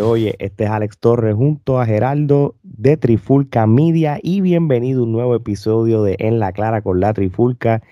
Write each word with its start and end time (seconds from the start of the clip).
oye, 0.00 0.34
este 0.38 0.64
es 0.64 0.70
Alex 0.70 0.98
Torres 0.98 1.34
junto 1.34 1.80
a 1.80 1.86
Geraldo 1.86 2.54
de 2.62 2.96
Trifulca 2.96 3.66
Media 3.66 4.18
y 4.22 4.40
bienvenido 4.40 5.00
a 5.00 5.04
un 5.04 5.12
nuevo 5.12 5.34
episodio 5.34 6.02
de 6.02 6.16
En 6.18 6.38
la 6.38 6.52
Clara 6.52 6.82
con 6.82 7.00
la 7.00 7.12
Trifulca. 7.12 7.82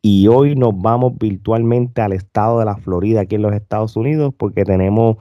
Y 0.00 0.26
hoy 0.28 0.56
nos 0.56 0.72
vamos 0.80 1.16
virtualmente 1.18 2.00
al 2.00 2.12
estado 2.12 2.58
de 2.58 2.64
la 2.64 2.76
Florida, 2.76 3.20
aquí 3.20 3.36
en 3.36 3.42
los 3.42 3.54
Estados 3.54 3.96
Unidos, 3.96 4.34
porque 4.36 4.64
tenemos 4.64 5.16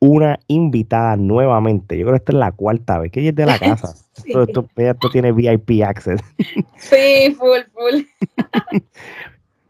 una 0.00 0.40
invitada 0.48 1.16
nuevamente. 1.16 1.96
Yo 1.96 2.04
creo 2.04 2.14
que 2.14 2.18
esta 2.18 2.32
es 2.32 2.38
la 2.38 2.52
cuarta 2.52 2.98
vez 2.98 3.12
que 3.12 3.20
ella 3.20 3.30
es 3.30 3.36
de 3.36 3.46
la 3.46 3.58
casa. 3.58 3.94
esto, 4.26 4.66
esto, 4.76 5.10
tiene 5.10 5.32
VIP 5.32 5.82
access. 5.84 6.20
Sí, 6.76 7.36
full, 7.38 7.60
full. 7.72 8.80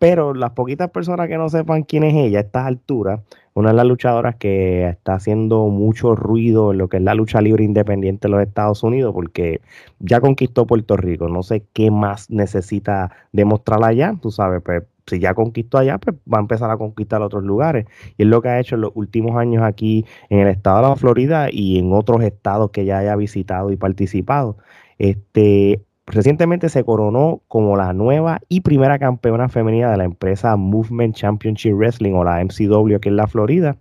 Pero 0.04 0.34
las 0.34 0.50
poquitas 0.50 0.90
personas 0.90 1.28
que 1.28 1.38
no 1.38 1.48
sepan 1.48 1.82
quién 1.82 2.04
es 2.04 2.12
ella 2.12 2.36
a 2.36 2.42
estas 2.42 2.66
alturas, 2.66 3.22
una 3.54 3.70
de 3.70 3.76
las 3.76 3.86
luchadoras 3.86 4.36
que 4.36 4.86
está 4.86 5.14
haciendo 5.14 5.68
mucho 5.68 6.14
ruido 6.14 6.72
en 6.72 6.76
lo 6.76 6.90
que 6.90 6.98
es 6.98 7.02
la 7.02 7.14
lucha 7.14 7.40
libre 7.40 7.64
independiente 7.64 8.28
de 8.28 8.32
los 8.32 8.42
Estados 8.42 8.82
Unidos, 8.82 9.14
porque 9.14 9.62
ya 10.00 10.20
conquistó 10.20 10.66
Puerto 10.66 10.98
Rico, 10.98 11.30
no 11.30 11.42
sé 11.42 11.64
qué 11.72 11.90
más 11.90 12.28
necesita 12.28 13.12
demostrar 13.32 13.82
allá, 13.82 14.14
tú 14.20 14.30
sabes, 14.30 14.60
pues 14.62 14.82
si 15.06 15.20
ya 15.20 15.32
conquistó 15.32 15.78
allá, 15.78 15.96
pues 15.96 16.14
va 16.30 16.36
a 16.36 16.42
empezar 16.42 16.70
a 16.70 16.76
conquistar 16.76 17.23
otros 17.23 17.42
lugares. 17.42 17.86
Y 18.18 18.24
es 18.24 18.28
lo 18.28 18.42
que 18.42 18.50
ha 18.50 18.60
hecho 18.60 18.74
en 18.74 18.82
los 18.82 18.92
últimos 18.95 19.38
años 19.38 19.62
aquí 19.62 20.04
en 20.28 20.40
el 20.40 20.48
estado 20.48 20.82
de 20.82 20.88
la 20.90 20.96
Florida 20.96 21.48
y 21.50 21.78
en 21.78 21.95
otros 21.95 22.23
estados 22.23 22.73
que 22.73 22.84
ya 22.84 22.98
haya 22.98 23.16
visitado 23.16 23.73
y 23.73 23.76
participado. 23.76 24.59
Este, 24.98 25.82
Recientemente 26.06 26.68
se 26.68 26.84
coronó 26.84 27.40
como 27.48 27.76
la 27.76 27.92
nueva 27.92 28.40
y 28.48 28.60
primera 28.60 28.98
campeona 28.98 29.48
femenina 29.48 29.90
de 29.90 29.96
la 29.96 30.04
empresa 30.04 30.56
Movement 30.56 31.16
Championship 31.16 31.73
Wrestling 31.74 32.12
o 32.12 32.24
la 32.24 32.45
MCW 32.45 32.96
aquí 32.96 33.09
en 33.09 33.16
la 33.16 33.26
Florida. 33.26 33.76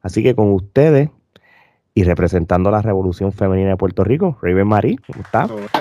Así 0.00 0.22
que 0.22 0.34
con 0.34 0.52
ustedes 0.52 1.10
y 1.94 2.04
representando 2.04 2.70
la 2.70 2.82
revolución 2.82 3.32
femenina 3.32 3.70
de 3.70 3.76
Puerto 3.76 4.04
Rico, 4.04 4.38
Raven 4.40 4.68
Marie, 4.68 4.98
¿cómo 5.06 5.22
está? 5.22 5.46
Saludos. 5.48 5.74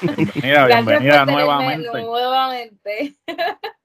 Bienvenida, 0.16 0.66
bienvenida 0.66 1.24
nuevamente. 1.24 2.02
nuevamente. 2.02 3.14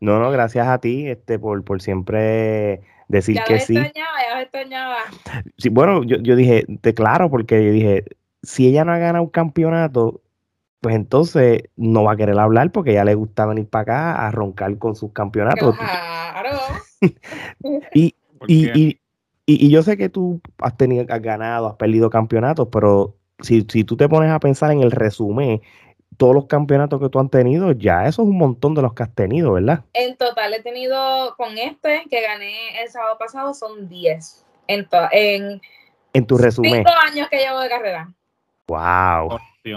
No, 0.00 0.20
no, 0.20 0.30
gracias 0.30 0.68
a 0.68 0.78
ti 0.78 1.08
este, 1.08 1.40
por, 1.40 1.64
por 1.64 1.82
siempre 1.82 2.82
decir 3.08 3.40
que 3.48 3.58
sí. 3.58 3.76
Extrañaba, 3.76 4.18
ya 4.30 4.42
extrañaba. 4.42 4.96
Sí, 5.56 5.70
bueno, 5.70 6.04
yo, 6.04 6.18
yo 6.18 6.36
dije, 6.36 6.66
te 6.80 6.94
claro, 6.94 7.28
porque 7.28 7.64
yo 7.64 7.72
dije, 7.72 8.04
si 8.42 8.68
ella 8.68 8.84
no 8.84 8.92
ha 8.92 8.98
ganado 8.98 9.24
un 9.24 9.30
campeonato, 9.30 10.22
pues 10.80 10.94
entonces 10.94 11.64
no 11.76 12.04
va 12.04 12.12
a 12.12 12.16
querer 12.16 12.38
hablar 12.38 12.70
porque 12.70 12.94
ya 12.94 13.04
le 13.04 13.14
gusta 13.14 13.46
venir 13.46 13.68
para 13.68 13.82
acá 13.82 14.26
a 14.26 14.30
roncar 14.30 14.78
con 14.78 14.94
sus 14.94 15.12
campeonatos. 15.12 15.76
Claro. 15.76 16.58
y, 17.94 18.14
y, 18.46 19.00
y, 19.46 19.70
yo 19.70 19.82
sé 19.82 19.96
que 19.96 20.08
tú 20.08 20.40
has 20.58 20.76
tenido, 20.76 21.04
has 21.08 21.22
ganado, 21.22 21.68
has 21.68 21.76
perdido 21.76 22.10
campeonatos, 22.10 22.68
pero 22.70 23.16
si, 23.40 23.66
si 23.68 23.84
tú 23.84 23.96
te 23.96 24.08
pones 24.08 24.30
a 24.30 24.38
pensar 24.38 24.70
en 24.70 24.82
el 24.82 24.92
resumen, 24.92 25.60
todos 26.16 26.34
los 26.34 26.46
campeonatos 26.46 27.00
que 27.00 27.08
tú 27.08 27.18
has 27.18 27.30
tenido, 27.30 27.72
ya 27.72 28.06
eso 28.06 28.22
es 28.22 28.28
un 28.28 28.38
montón 28.38 28.74
de 28.74 28.82
los 28.82 28.92
que 28.94 29.04
has 29.04 29.14
tenido, 29.14 29.52
¿verdad? 29.52 29.84
En 29.94 30.16
total 30.16 30.54
he 30.54 30.62
tenido 30.62 31.34
con 31.36 31.56
este 31.58 32.04
que 32.10 32.22
gané 32.22 32.82
el 32.82 32.90
sábado 32.90 33.16
pasado 33.18 33.54
son 33.54 33.88
10 33.88 34.44
en, 34.66 34.86
en, 35.12 35.60
en 36.12 36.26
tu 36.26 36.36
resumen. 36.36 36.84
Cinco 36.84 36.90
años 37.06 37.28
que 37.28 37.38
llevo 37.38 37.60
de 37.60 37.68
carrera. 37.68 38.12
Wow. 38.68 39.38
Y 39.64 39.72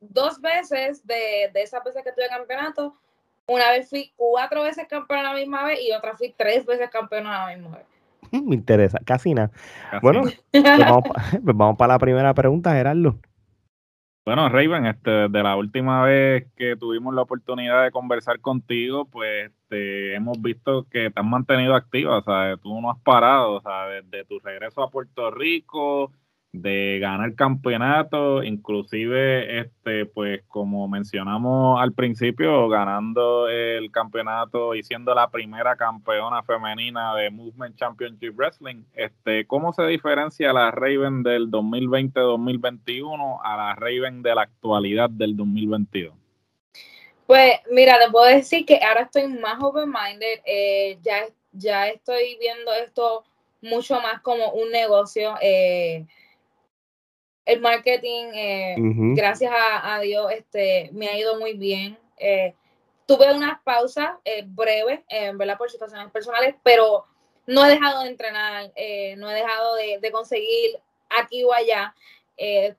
dos, 0.00 0.40
veces 0.40 1.06
de, 1.06 1.50
de 1.52 1.62
esas 1.62 1.82
veces 1.82 2.02
que 2.04 2.12
tuve 2.12 2.28
campeonato, 2.28 2.94
una 3.46 3.70
vez 3.70 3.88
fui 3.88 4.12
cuatro 4.16 4.62
veces 4.62 4.86
campeón 4.88 5.20
a 5.20 5.32
la 5.32 5.34
misma 5.34 5.64
vez 5.64 5.80
y 5.82 5.92
otra 5.92 6.16
fui 6.16 6.34
tres 6.36 6.64
veces 6.64 6.88
campeón 6.90 7.26
a 7.26 7.46
la 7.46 7.56
misma 7.56 7.78
vez. 7.78 7.86
Me 8.32 8.54
interesa, 8.54 8.98
casi 9.04 9.34
nada. 9.34 9.50
Bueno, 10.00 10.22
pues 10.52 10.62
vamos, 10.62 11.04
pues 11.44 11.56
vamos 11.56 11.76
para 11.76 11.94
la 11.94 11.98
primera 11.98 12.34
pregunta, 12.34 12.72
Gerardo. 12.72 13.18
Bueno, 14.24 14.48
Raven, 14.48 14.86
este, 14.86 15.10
de 15.28 15.42
la 15.42 15.56
última 15.56 16.04
vez 16.04 16.46
que 16.54 16.76
tuvimos 16.76 17.12
la 17.12 17.22
oportunidad 17.22 17.82
de 17.82 17.90
conversar 17.90 18.38
contigo, 18.38 19.06
pues 19.06 19.50
este, 19.50 20.14
hemos 20.14 20.40
visto 20.40 20.86
que 20.88 21.10
te 21.10 21.20
has 21.20 21.26
mantenido 21.26 21.74
activa, 21.74 22.18
o 22.18 22.22
sea, 22.22 22.56
tú 22.58 22.80
no 22.80 22.92
has 22.92 23.00
parado, 23.00 23.54
o 23.54 23.60
sea, 23.60 23.86
desde 23.86 24.24
tu 24.24 24.38
regreso 24.38 24.80
a 24.80 24.90
Puerto 24.90 25.32
Rico, 25.32 26.12
de 26.52 26.98
ganar 27.00 27.34
campeonato, 27.34 28.42
inclusive 28.42 29.60
este 29.60 30.04
pues 30.04 30.42
como 30.48 30.86
mencionamos 30.86 31.80
al 31.80 31.92
principio, 31.94 32.68
ganando 32.68 33.48
el 33.48 33.90
campeonato 33.90 34.74
y 34.74 34.82
siendo 34.82 35.14
la 35.14 35.30
primera 35.30 35.76
campeona 35.76 36.42
femenina 36.42 37.14
de 37.16 37.30
Movement 37.30 37.76
Championship 37.76 38.36
Wrestling. 38.36 38.84
Este, 38.92 39.46
¿cómo 39.46 39.72
se 39.72 39.86
diferencia 39.86 40.52
la 40.52 40.70
Raven 40.70 41.22
del 41.22 41.50
2020-2021 41.50 43.40
a 43.42 43.56
la 43.56 43.74
Raven 43.74 44.22
de 44.22 44.34
la 44.34 44.42
actualidad 44.42 45.08
del 45.08 45.34
2022? 45.34 46.14
Pues 47.26 47.52
mira, 47.70 47.98
te 47.98 48.10
puedo 48.10 48.26
decir 48.26 48.66
que 48.66 48.78
ahora 48.82 49.02
estoy 49.02 49.26
más 49.28 49.56
open-minded, 49.62 50.40
eh, 50.44 50.98
ya, 51.00 51.24
ya 51.52 51.88
estoy 51.88 52.36
viendo 52.38 52.74
esto 52.74 53.24
mucho 53.62 53.94
más 54.02 54.20
como 54.20 54.50
un 54.50 54.70
negocio. 54.70 55.34
Eh, 55.40 56.04
el 57.44 57.60
marketing, 57.60 58.26
eh, 58.34 58.74
gracias 59.14 59.52
a, 59.54 59.98
Dios, 60.00 60.30
este, 60.32 60.90
me 60.92 61.08
ha 61.08 61.18
ido 61.18 61.38
muy 61.38 61.54
bien. 61.54 61.98
Eh, 62.18 62.54
tuve 63.06 63.32
unas 63.34 63.60
pausas 63.62 64.10
eh, 64.24 64.44
breves, 64.46 65.00
¿verdad? 65.34 65.58
Por 65.58 65.70
situaciones 65.70 66.10
personales, 66.12 66.54
pero 66.62 67.04
no 67.46 67.64
he 67.64 67.70
dejado 67.70 68.02
de 68.02 68.10
entrenar, 68.10 68.70
no 69.16 69.30
he 69.30 69.34
dejado 69.34 69.74
de, 69.74 70.10
conseguir 70.12 70.78
aquí 71.10 71.42
o 71.44 71.52
allá. 71.52 71.94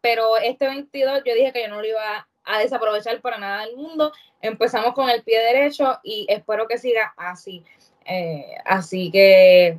pero 0.01 0.38
este 0.38 0.68
22 0.68 1.24
yo 1.25 1.34
dije 1.34 1.51
que 1.51 1.63
yo 1.63 1.68
no 1.68 1.81
lo 1.81 1.88
iba 1.88 2.28
a 2.45 2.59
desaprovechar 2.59 3.19
para 3.22 3.38
nada 3.38 3.66
del 3.66 3.75
mundo. 3.75 4.13
Empezamos 4.41 4.94
con 4.94 5.09
el 5.09 5.24
pie 5.24 5.40
derecho 5.40 6.00
y 6.03 6.25
espero 6.30 6.68
que 6.68 6.78
siga 6.78 7.13
así. 7.18 7.66
así 8.66 9.12
que, 9.12 9.78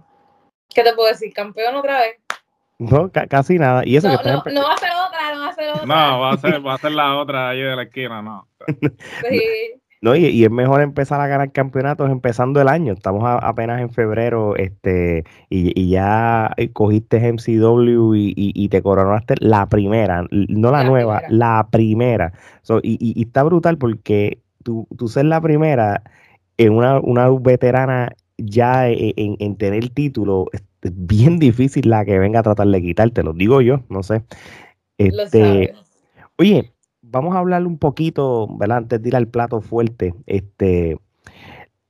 ¿qué 0.75 0.83
te 0.83 0.93
puedo 0.93 1.09
decir? 1.09 1.33
Campeón 1.33 1.75
otra 1.77 2.01
vez. 2.01 2.19
No, 2.79 3.11
casi 3.11 3.59
nada. 3.59 3.83
Y 3.87 3.97
eso 3.97 4.09
no, 4.09 4.19
que 4.19 4.31
no, 4.31 4.43
no, 4.53 4.63
va 4.63 4.75
a 4.75 4.79
ser 4.79 4.91
otra, 5.07 5.35
no 5.35 5.41
va 5.41 5.49
a 5.49 5.53
ser 5.55 5.71
otra. 5.71 5.87
No, 5.87 6.21
va 6.21 6.33
a 6.33 6.37
ser, 6.39 6.67
va 6.67 6.75
a 6.75 6.79
ser 6.79 6.93
la 6.93 7.17
otra 7.17 7.49
ahí 7.51 7.61
de 7.61 7.77
la 7.77 7.83
esquina, 7.83 8.23
no. 8.23 8.49
sí. 9.29 9.81
No, 10.05 10.15
y, 10.15 10.27
y, 10.27 10.45
es 10.45 10.51
mejor 10.51 10.83
empezar 10.83 11.19
a 11.23 11.27
ganar 11.27 11.51
campeonatos 11.51 12.11
empezando 12.11 12.61
el 12.61 12.69
año. 12.69 12.93
Estamos 12.93 13.23
apenas 13.25 13.81
en 13.81 13.89
febrero, 13.89 14.55
este, 14.55 15.25
y, 15.49 15.73
y 15.81 15.89
ya 15.89 16.55
cogiste 16.75 17.33
MCW 17.33 18.15
y, 18.15 18.35
y, 18.37 18.69
te 18.69 18.83
coronaste 18.83 19.37
la 19.39 19.67
primera, 19.67 20.27
no 20.31 20.71
la, 20.71 20.85
nueva, 20.85 21.23
la 21.31 21.69
primera. 21.71 22.35
So, 22.61 22.81
y, 22.83 23.23
está 23.23 23.45
brutal 23.45 23.79
porque 23.79 24.43
tú, 24.63 24.87
tú 24.95 25.09
ser 25.09 25.25
la 25.25 25.41
primera 25.41 26.03
en 26.59 26.75
una, 26.75 27.01
una 27.01 27.31
veterana 27.31 28.13
ya 28.37 28.91
e, 28.91 29.15
en, 29.17 29.37
en 29.39 29.57
tener 29.57 29.89
título, 29.89 30.49
bien 30.93 31.39
difícil 31.39 31.89
la 31.89 32.05
que 32.05 32.19
venga 32.19 32.41
a 32.41 32.43
tratar 32.43 32.67
de 32.69 32.83
quitarte, 32.83 33.23
lo 33.23 33.33
digo 33.33 33.61
yo, 33.61 33.81
no 33.89 34.03
sé. 34.03 34.25
Este, 34.99 35.75
oye, 36.37 36.73
vamos 37.03 37.35
a 37.35 37.39
hablar 37.39 37.67
un 37.67 37.79
poquito, 37.79 38.49
¿verdad? 38.57 38.79
Antes 38.79 39.03
de 39.03 39.09
ir 39.09 39.17
al 39.17 39.29
plato 39.29 39.61
fuerte, 39.61 40.15
este, 40.27 40.99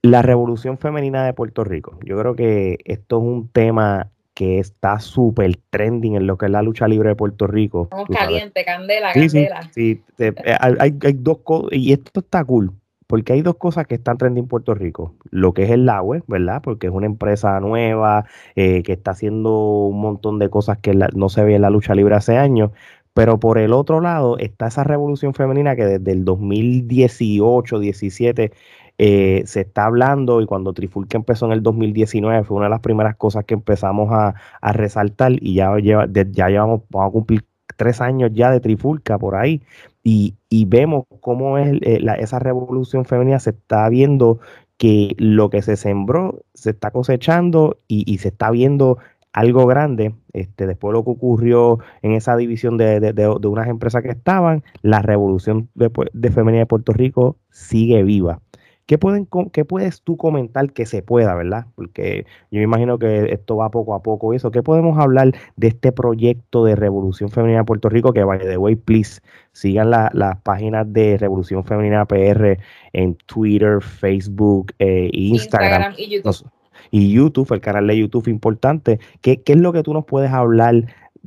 la 0.02 0.22
revolución 0.22 0.78
femenina 0.78 1.24
de 1.24 1.32
Puerto 1.32 1.64
Rico. 1.64 1.98
Yo 2.04 2.18
creo 2.18 2.34
que 2.34 2.78
esto 2.84 3.18
es 3.18 3.24
un 3.24 3.48
tema 3.48 4.10
que 4.34 4.58
está 4.58 4.98
súper 4.98 5.56
trending 5.70 6.16
en 6.16 6.26
lo 6.26 6.36
que 6.36 6.46
es 6.46 6.52
la 6.52 6.62
lucha 6.62 6.88
libre 6.88 7.10
de 7.10 7.14
Puerto 7.14 7.46
Rico. 7.46 7.84
Estamos 7.84 8.08
caliente, 8.08 8.64
candela, 8.64 9.12
candela. 9.12 9.62
Sí, 9.72 10.02
sí, 10.16 10.24
eh, 10.24 10.56
hay, 10.60 10.98
hay 11.00 11.12
dos 11.12 11.38
cosas, 11.38 11.70
y 11.72 11.92
esto 11.92 12.20
está 12.20 12.44
cool 12.44 12.72
porque 13.06 13.32
hay 13.32 13.42
dos 13.42 13.56
cosas 13.56 13.86
que 13.86 13.94
están 13.94 14.18
trending 14.18 14.44
en 14.44 14.48
Puerto 14.48 14.74
Rico. 14.74 15.14
Lo 15.30 15.52
que 15.54 15.64
es 15.64 15.70
el 15.70 15.86
LAWE, 15.86 16.22
¿verdad? 16.26 16.62
Porque 16.62 16.86
es 16.88 16.92
una 16.92 17.06
empresa 17.06 17.58
nueva 17.60 18.24
eh, 18.56 18.82
que 18.82 18.92
está 18.92 19.12
haciendo 19.12 19.86
un 19.86 20.00
montón 20.00 20.38
de 20.38 20.50
cosas 20.50 20.78
que 20.78 20.94
no 21.14 21.28
se 21.28 21.44
ve 21.44 21.54
en 21.56 21.62
la 21.62 21.70
lucha 21.70 21.94
libre 21.94 22.14
hace 22.14 22.36
años. 22.36 22.70
Pero 23.14 23.38
por 23.38 23.58
el 23.58 23.72
otro 23.72 24.00
lado 24.00 24.38
está 24.38 24.66
esa 24.66 24.84
revolución 24.84 25.34
femenina 25.34 25.76
que 25.76 25.84
desde 25.84 26.12
el 26.12 26.24
2018, 26.24 27.78
17 27.78 28.52
eh, 28.98 29.42
se 29.46 29.60
está 29.62 29.86
hablando 29.86 30.40
y 30.40 30.46
cuando 30.46 30.72
Trifulca 30.72 31.16
empezó 31.16 31.46
en 31.46 31.52
el 31.52 31.62
2019 31.62 32.44
fue 32.44 32.56
una 32.56 32.66
de 32.66 32.70
las 32.70 32.80
primeras 32.80 33.16
cosas 33.16 33.44
que 33.44 33.54
empezamos 33.54 34.10
a, 34.12 34.34
resaltar 34.72 35.32
y 35.40 35.54
ya, 35.54 35.76
lleva, 35.78 36.06
ya 36.12 36.48
llevamos, 36.48 36.82
vamos 36.90 37.08
a 37.08 37.12
cumplir 37.12 37.44
tres 37.76 38.00
años 38.00 38.30
ya 38.34 38.50
de 38.50 38.60
Trifulca 38.60 39.18
por 39.18 39.36
ahí 39.36 39.62
y, 40.04 40.36
vemos 40.66 41.04
cómo 41.20 41.58
es 41.58 41.72
eh, 41.82 42.04
esa 42.18 42.38
revolución 42.38 43.04
femenina, 43.04 43.38
se 43.38 43.50
está 43.50 43.88
viendo 43.88 44.38
que 44.76 45.14
lo 45.18 45.50
que 45.50 45.62
se 45.62 45.76
sembró 45.76 46.42
se 46.52 46.70
está 46.70 46.90
cosechando 46.90 47.78
y, 47.88 48.18
se 48.18 48.28
está 48.28 48.50
viendo 48.50 48.98
algo 49.32 49.66
grande. 49.66 50.14
Este, 50.32 50.66
después 50.66 50.92
de 50.92 50.98
lo 50.98 51.04
que 51.04 51.10
ocurrió 51.10 51.78
en 52.02 52.12
esa 52.12 52.36
división 52.36 52.76
de, 52.76 53.00
de, 53.00 53.28
unas 53.28 53.68
empresas 53.68 54.02
que 54.02 54.10
estaban, 54.10 54.62
la 54.82 55.00
revolución 55.00 55.68
de, 55.74 56.30
femenina 56.30 56.60
de 56.60 56.66
Puerto 56.66 56.92
Rico 56.92 57.36
sigue 57.50 58.02
viva. 58.02 58.40
¿Qué, 58.86 58.98
pueden, 58.98 59.26
¿Qué 59.52 59.64
puedes 59.64 60.02
tú 60.02 60.18
comentar 60.18 60.72
que 60.72 60.84
se 60.84 61.02
pueda, 61.02 61.34
verdad? 61.34 61.66
Porque 61.74 62.26
yo 62.50 62.58
me 62.58 62.64
imagino 62.64 62.98
que 62.98 63.32
esto 63.32 63.56
va 63.56 63.70
poco 63.70 63.94
a 63.94 64.02
poco 64.02 64.34
eso. 64.34 64.50
¿Qué 64.50 64.62
podemos 64.62 64.98
hablar 64.98 65.32
de 65.56 65.68
este 65.68 65.90
proyecto 65.90 66.64
de 66.64 66.76
Revolución 66.76 67.30
Femenina 67.30 67.60
de 67.60 67.64
Puerto 67.64 67.88
Rico? 67.88 68.12
Que 68.12 68.24
vaya 68.24 68.44
de 68.44 68.58
way, 68.58 68.76
please, 68.76 69.22
sigan 69.52 69.90
las 69.90 70.40
páginas 70.42 70.92
de 70.92 71.16
Revolución 71.16 71.64
Femenina 71.64 72.04
PR 72.04 72.58
en 72.92 73.14
Twitter, 73.26 73.80
Facebook 73.80 74.74
e 74.78 75.08
Instagram. 75.12 75.94
y 75.96 76.08
YouTube. 76.08 76.50
y 76.90 77.12
YouTube, 77.12 77.52
el 77.52 77.60
canal 77.62 77.86
de 77.86 77.96
YouTube 77.96 78.28
importante. 78.28 79.00
¿Qué, 79.22 79.42
¿Qué 79.42 79.54
es 79.54 79.58
lo 79.58 79.72
que 79.72 79.82
tú 79.82 79.94
nos 79.94 80.04
puedes 80.04 80.30
hablar 80.30 80.74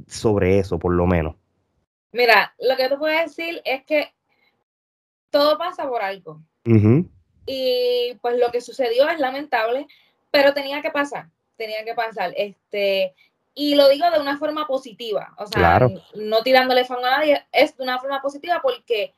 sobre 0.05 0.59
eso, 0.59 0.77
por 0.77 0.93
lo 0.93 1.07
menos? 1.07 1.35
Mira, 2.11 2.53
lo 2.59 2.75
que 2.75 2.87
te 2.87 2.97
puedo 2.97 3.19
decir 3.19 3.61
es 3.65 3.83
que 3.83 4.07
todo 5.31 5.57
pasa 5.57 5.87
por 5.87 6.01
algo. 6.03 6.41
Y 7.47 8.15
pues 8.21 8.37
lo 8.37 8.51
que 8.51 8.61
sucedió 8.61 9.09
es 9.09 9.19
lamentable, 9.19 9.87
pero 10.29 10.53
tenía 10.53 10.81
que 10.81 10.91
pasar, 10.91 11.27
tenía 11.55 11.83
que 11.83 11.95
pasar. 11.95 12.33
Este, 12.35 13.15
y 13.55 13.73
lo 13.73 13.89
digo 13.89 14.07
de 14.11 14.19
una 14.19 14.37
forma 14.37 14.67
positiva, 14.67 15.33
o 15.37 15.47
sea, 15.47 15.79
no 16.13 16.43
tirándole 16.43 16.85
fan 16.85 17.03
a 17.03 17.17
nadie, 17.17 17.43
es 17.51 17.75
de 17.75 17.83
una 17.83 17.97
forma 17.97 18.21
positiva 18.21 18.59
porque 18.61 19.15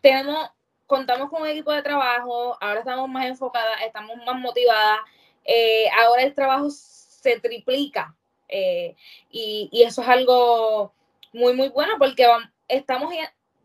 tenemos, 0.00 0.48
contamos 0.86 1.28
con 1.28 1.42
un 1.42 1.48
equipo 1.48 1.72
de 1.72 1.82
trabajo, 1.82 2.56
ahora 2.60 2.80
estamos 2.80 3.08
más 3.08 3.26
enfocadas, 3.26 3.82
estamos 3.84 4.16
más 4.24 4.38
motivadas, 4.38 5.00
eh, 5.44 5.86
ahora 6.04 6.22
el 6.22 6.34
trabajo 6.34 6.70
se 6.70 7.40
triplica 7.40 8.14
eh, 8.48 8.94
y, 9.30 9.68
y, 9.72 9.82
eso 9.82 10.02
es 10.02 10.08
algo 10.08 10.92
muy, 11.32 11.54
muy 11.54 11.68
bueno 11.68 11.94
porque 11.98 12.28
estamos 12.68 13.12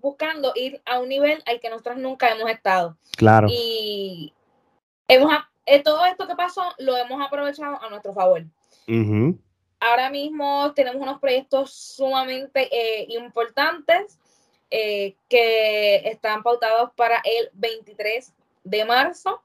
buscando 0.06 0.52
ir 0.54 0.80
a 0.86 1.00
un 1.00 1.10
nivel 1.10 1.42
al 1.48 1.60
que 1.60 1.68
nosotros 1.68 1.98
nunca 1.98 2.30
hemos 2.30 2.48
estado. 2.48 2.96
Claro. 3.18 3.48
Y 3.50 4.32
hemos, 5.08 5.34
eh, 5.66 5.82
todo 5.82 6.06
esto 6.06 6.28
que 6.28 6.36
pasó 6.36 6.62
lo 6.78 6.96
hemos 6.96 7.20
aprovechado 7.26 7.82
a 7.82 7.90
nuestro 7.90 8.14
favor. 8.14 8.44
Ahora 9.80 10.12
mismo 10.12 10.74
tenemos 10.76 11.02
unos 11.02 11.20
proyectos 11.20 11.74
sumamente 11.74 12.70
eh, 12.72 13.08
importantes 13.10 14.20
eh, 14.70 15.16
que 15.28 16.08
están 16.08 16.44
pautados 16.44 16.92
para 16.96 17.20
el 17.24 17.50
23 17.54 18.32
de 18.64 18.86
marzo. 18.86 19.42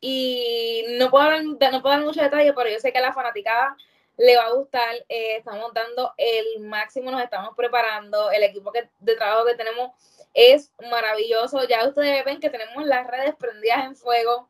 Y 0.00 0.84
no 0.98 1.08
puedo, 1.10 1.24
dar, 1.24 1.44
no 1.44 1.82
puedo 1.82 1.94
dar 1.94 2.04
mucho 2.04 2.20
detalle, 2.20 2.52
pero 2.52 2.68
yo 2.68 2.80
sé 2.80 2.92
que 2.92 3.00
la 3.00 3.12
fanaticada 3.12 3.76
le 4.20 4.36
va 4.36 4.44
a 4.44 4.52
gustar. 4.52 4.94
Eh, 5.08 5.36
estamos 5.36 5.72
dando 5.72 6.12
el 6.16 6.60
máximo, 6.60 7.10
nos 7.10 7.22
estamos 7.22 7.54
preparando. 7.56 8.30
El 8.30 8.42
equipo 8.42 8.70
de 9.00 9.16
trabajo 9.16 9.46
que 9.46 9.54
tenemos 9.54 9.92
es 10.34 10.70
maravilloso. 10.90 11.66
Ya 11.66 11.88
ustedes 11.88 12.24
ven 12.24 12.38
que 12.38 12.50
tenemos 12.50 12.84
las 12.84 13.06
redes 13.06 13.34
prendidas 13.36 13.86
en 13.86 13.96
fuego. 13.96 14.48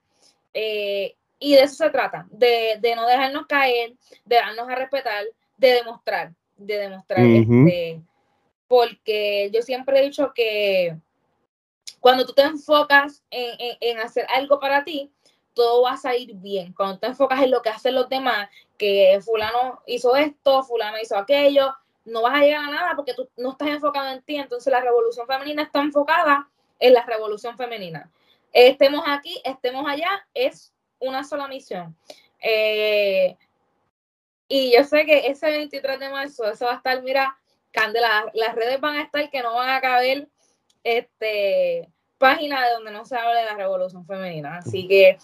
Eh, 0.53 1.17
y 1.39 1.55
de 1.55 1.63
eso 1.63 1.77
se 1.77 1.91
trata, 1.91 2.27
de, 2.31 2.79
no 2.95 3.07
dejarnos 3.07 3.47
caer, 3.47 3.95
de 4.27 4.37
darnos 4.37 4.69
a 4.69 4.75
respetar, 4.75 5.25
de 5.57 5.73
demostrar, 5.73 6.33
de 6.57 6.77
demostrar. 6.77 7.21
este, 7.21 8.03
porque 8.69 9.51
yo 9.53 9.63
siempre 9.63 10.01
he 10.01 10.03
dicho 10.03 10.33
que 10.35 10.97
cuando 11.99 12.27
tú 12.27 12.35
te 12.35 12.43
enfocas 12.43 13.23
en 13.31 13.99
hacer 14.01 14.27
algo 14.29 14.61
para 14.61 14.85
ti, 14.85 15.11
todo 15.61 15.83
va 15.83 15.93
a 15.93 15.97
salir 15.99 16.35
bien. 16.37 16.73
Cuando 16.73 16.99
te 16.99 17.07
enfocas 17.09 17.43
en 17.43 17.51
lo 17.51 17.61
que 17.61 17.69
hacen 17.69 17.95
los 17.95 18.09
demás, 18.09 18.49
que 18.79 19.21
fulano 19.23 19.83
hizo 19.87 20.17
esto, 20.17 20.63
fulano 20.63 20.97
hizo 20.99 21.19
aquello, 21.19 21.75
no 22.07 22.23
vas 22.23 22.37
a 22.37 22.45
llegar 22.45 22.65
a 22.65 22.71
nada 22.71 22.93
porque 22.97 23.13
tú 23.13 23.29
no 23.37 23.51
estás 23.51 23.69
enfocado 23.69 24.11
en 24.11 24.23
ti. 24.23 24.37
Entonces 24.37 24.73
la 24.73 24.81
revolución 24.81 25.27
femenina 25.27 25.65
está 25.65 25.81
enfocada 25.81 26.49
en 26.79 26.95
la 26.95 27.05
revolución 27.05 27.59
femenina. 27.59 28.11
Estemos 28.55 29.03
aquí, 29.07 29.39
estemos 29.45 29.87
allá, 29.87 30.27
es 30.33 30.73
una 30.99 31.25
sola 31.25 31.47
misión. 31.47 31.95
Eh, 32.43 33.37
y 34.49 34.75
yo 34.75 34.83
sé 34.85 35.05
que 35.05 35.27
ese 35.27 35.51
23 35.51 36.01
de 36.01 36.09
marzo, 36.09 36.51
eso 36.51 36.65
va 36.65 36.73
a 36.73 36.77
estar, 36.77 37.03
mira, 37.03 37.39
candela, 37.71 38.31
las 38.33 38.55
redes 38.55 38.81
van 38.81 38.97
a 38.97 39.03
estar 39.03 39.29
que 39.29 39.43
no 39.43 39.57
van 39.57 39.69
a 39.69 39.83
caber 39.83 40.27
este 40.85 41.91
página 42.21 42.67
de 42.67 42.75
donde 42.75 42.91
no 42.93 43.07
se 43.07 43.17
hable 43.17 43.41
de 43.41 43.47
la 43.47 43.55
revolución 43.55 44.07
femenina. 44.07 44.59
Así 44.59 44.87
que 44.87 45.19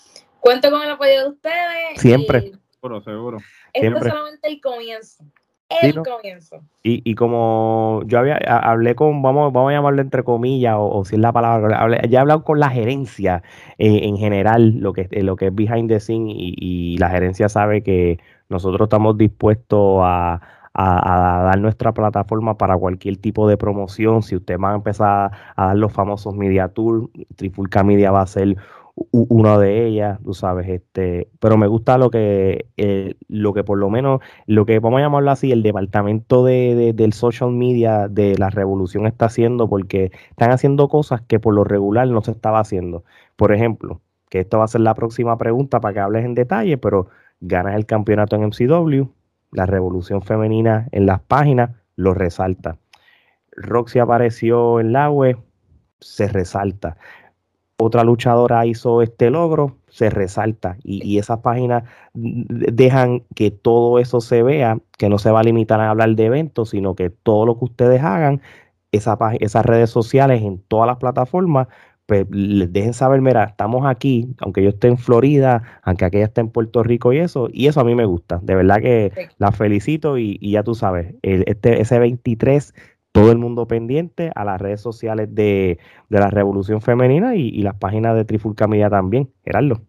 cuento 0.47 0.71
con 0.71 0.83
el 0.83 0.91
apoyo 0.91 1.23
de 1.23 1.29
ustedes. 1.29 2.01
Siempre. 2.01 2.53
Seguro, 2.73 3.01
seguro. 3.03 3.39
Esto 3.73 3.97
es 3.97 4.05
solamente 4.05 4.49
el 4.49 4.61
comienzo. 4.61 5.25
El 5.83 5.95
comienzo. 5.97 6.61
Y, 6.85 7.03
y, 7.05 7.17
como 7.17 8.03
yo 8.07 8.21
había 8.21 8.37
hablé 8.37 8.95
con, 8.95 9.21
vamos, 9.21 9.53
vamos 9.53 9.71
a 9.71 9.75
llamarlo 9.75 10.01
entre 10.01 10.23
comillas, 10.23 10.77
o, 10.79 11.05
si 11.05 11.17
es 11.17 11.21
la 11.21 11.33
palabra, 11.33 11.89
ya 12.09 12.19
he 12.19 12.21
hablado 12.21 12.45
con 12.45 12.61
la 12.61 12.71
gerencia 12.71 13.43
eh, 13.79 14.03
en 14.05 14.17
general, 14.17 14.79
lo 14.79 14.93
que, 14.93 15.09
lo 15.23 15.35
que 15.35 15.49
es 15.49 15.55
behind 15.55 15.89
the 15.89 15.99
scene, 15.99 16.31
y, 16.31 16.55
y 16.57 16.99
la 16.99 17.11
gerencia 17.11 17.49
sabe 17.49 17.83
que 17.83 18.21
nosotros 18.49 18.87
estamos 18.87 19.19
dispuestos 19.19 20.03
a, 20.05 20.41
a, 20.77 21.43
dar 21.45 21.59
nuestra 21.59 21.93
plataforma 21.93 22.59
para 22.59 22.77
cualquier 22.77 23.17
tipo 23.17 23.49
de 23.49 23.57
promoción. 23.57 24.23
Si 24.23 24.37
usted 24.37 24.59
va 24.59 24.73
a 24.73 24.75
empezar 24.75 25.33
a 25.57 25.67
dar 25.67 25.77
los 25.77 25.93
famosos 25.93 26.35
Media 26.35 26.69
Tour, 26.69 27.11
Trifulca 27.37 27.83
Media 27.83 28.11
va 28.11 28.23
a 28.23 28.27
ser 28.27 28.57
una 29.11 29.59
de 29.59 29.87
ellas, 29.87 30.19
tú 30.25 30.33
sabes, 30.33 30.69
este, 30.69 31.29
pero 31.39 31.59
me 31.59 31.67
gusta 31.67 31.99
lo 31.99 32.11
que, 32.11 32.71
eh, 32.79 33.15
lo 33.29 33.53
que 33.53 33.63
por 33.63 33.79
lo 33.79 33.91
menos, 33.91 34.21
lo 34.47 34.65
que 34.65 34.79
vamos 34.79 34.99
a 34.99 35.03
llamarlo 35.03 35.31
así, 35.31 35.53
el 35.53 35.63
departamento 35.63 36.45
de, 36.45 36.95
del 36.95 37.13
social 37.13 37.51
media 37.51 38.09
de 38.09 38.39
la 38.39 38.49
revolución 38.49 39.07
está 39.07 39.27
haciendo, 39.27 39.69
porque 39.69 40.13
están 40.31 40.51
haciendo 40.51 40.89
cosas 40.89 41.21
que 41.21 41.39
por 41.39 41.55
lo 41.55 41.65
regular 41.65 42.09
no 42.09 42.23
se 42.23 42.31
estaba 42.31 42.59
haciendo. 42.59 43.05
Por 43.37 43.53
ejemplo, 43.53 44.01
que 44.31 44.41
esto 44.41 44.59
va 44.59 44.65
a 44.65 44.69
ser 44.69 44.81
la 44.81 44.95
próxima 44.95 45.37
pregunta 45.37 45.81
para 45.81 45.93
que 45.93 46.01
hables 46.01 46.25
en 46.25 46.35
detalle, 46.35 46.79
pero 46.79 47.09
ganas 47.41 47.77
el 47.77 47.85
campeonato 47.85 48.37
en 48.37 48.45
MCW, 48.45 49.11
la 49.53 49.67
revolución 49.67 50.23
femenina 50.23 50.89
en 50.93 51.05
las 51.05 51.21
páginas 51.21 51.71
lo 51.97 52.15
resalta. 52.15 52.79
Roxy 53.53 53.99
apareció 53.99 54.81
en 54.81 54.93
la 54.93 55.11
web, 55.11 55.39
se 56.01 56.29
resalta. 56.29 56.97
Otra 57.79 58.05
luchadora 58.05 58.65
hizo 58.67 59.03
este 59.03 59.31
logro, 59.31 59.77
se 59.89 60.09
resalta. 60.11 60.79
Y, 60.83 61.19
esas 61.19 61.41
páginas 61.41 61.85
dejan 62.15 63.23
que 63.35 63.51
todo 63.51 63.99
eso 63.99 64.21
se 64.21 64.43
vea, 64.43 64.79
que 64.99 65.09
no 65.09 65.19
se 65.19 65.31
va 65.31 65.41
a 65.41 65.45
limitar 65.45 65.81
a 65.81 65.91
hablar 65.91 66.15
de 66.17 66.27
eventos, 66.27 66.71
sino 66.71 66.95
que 66.95 67.11
todo 67.11 67.45
lo 67.45 67.59
que 67.59 67.67
ustedes 67.67 68.03
hagan, 68.03 68.41
esa, 68.93 69.19
esas 69.41 69.67
redes 69.67 69.91
sociales 69.91 70.43
en 70.43 70.59
todas 70.69 70.87
las 70.87 70.97
plataformas, 70.97 71.69
pues 72.07 72.27
les 72.31 72.73
dejen 72.73 72.95
saber, 72.95 73.21
mira, 73.21 73.45
estamos 73.45 73.85
aquí, 73.85 74.29
aunque 74.39 74.63
yo 74.63 74.71
esté 74.71 74.89
en 74.89 74.97
Florida, 74.97 75.63
aunque 75.83 76.05
aquella 76.05 76.27
esté 76.27 76.41
en 76.41 76.51
Puerto 76.51 76.83
Rico 76.83 77.13
y 77.13 77.19
eso, 77.19 77.49
y 77.53 77.67
eso 77.67 77.81
a 77.81 77.85
mí 77.85 77.95
me 77.95 78.05
gusta, 78.05 78.39
de 78.43 78.55
verdad 78.55 78.81
que 78.81 79.13
la 79.39 79.51
felicito 79.53 80.17
y, 80.17 80.39
ya 80.41 80.63
tú 80.63 80.75
sabes, 80.75 81.15
este, 81.23 81.81
ese 81.81 81.99
23, 81.99 82.75
todo 83.17 83.33
el 83.33 83.39
mundo 83.39 83.67
pendiente 83.67 84.31
a 84.35 84.45
las 84.45 84.61
redes 84.61 84.83
sociales 84.83 85.35
de, 85.35 85.79
la 86.11 86.29
Revolución 86.29 86.83
Femenina 86.83 87.35
y, 87.35 87.63
las 87.63 87.75
páginas 87.77 88.15
de 88.15 88.27
Trifulca 88.27 88.67
Media 88.67 88.91
también, 88.91 89.33
Gerardo. 89.43 89.81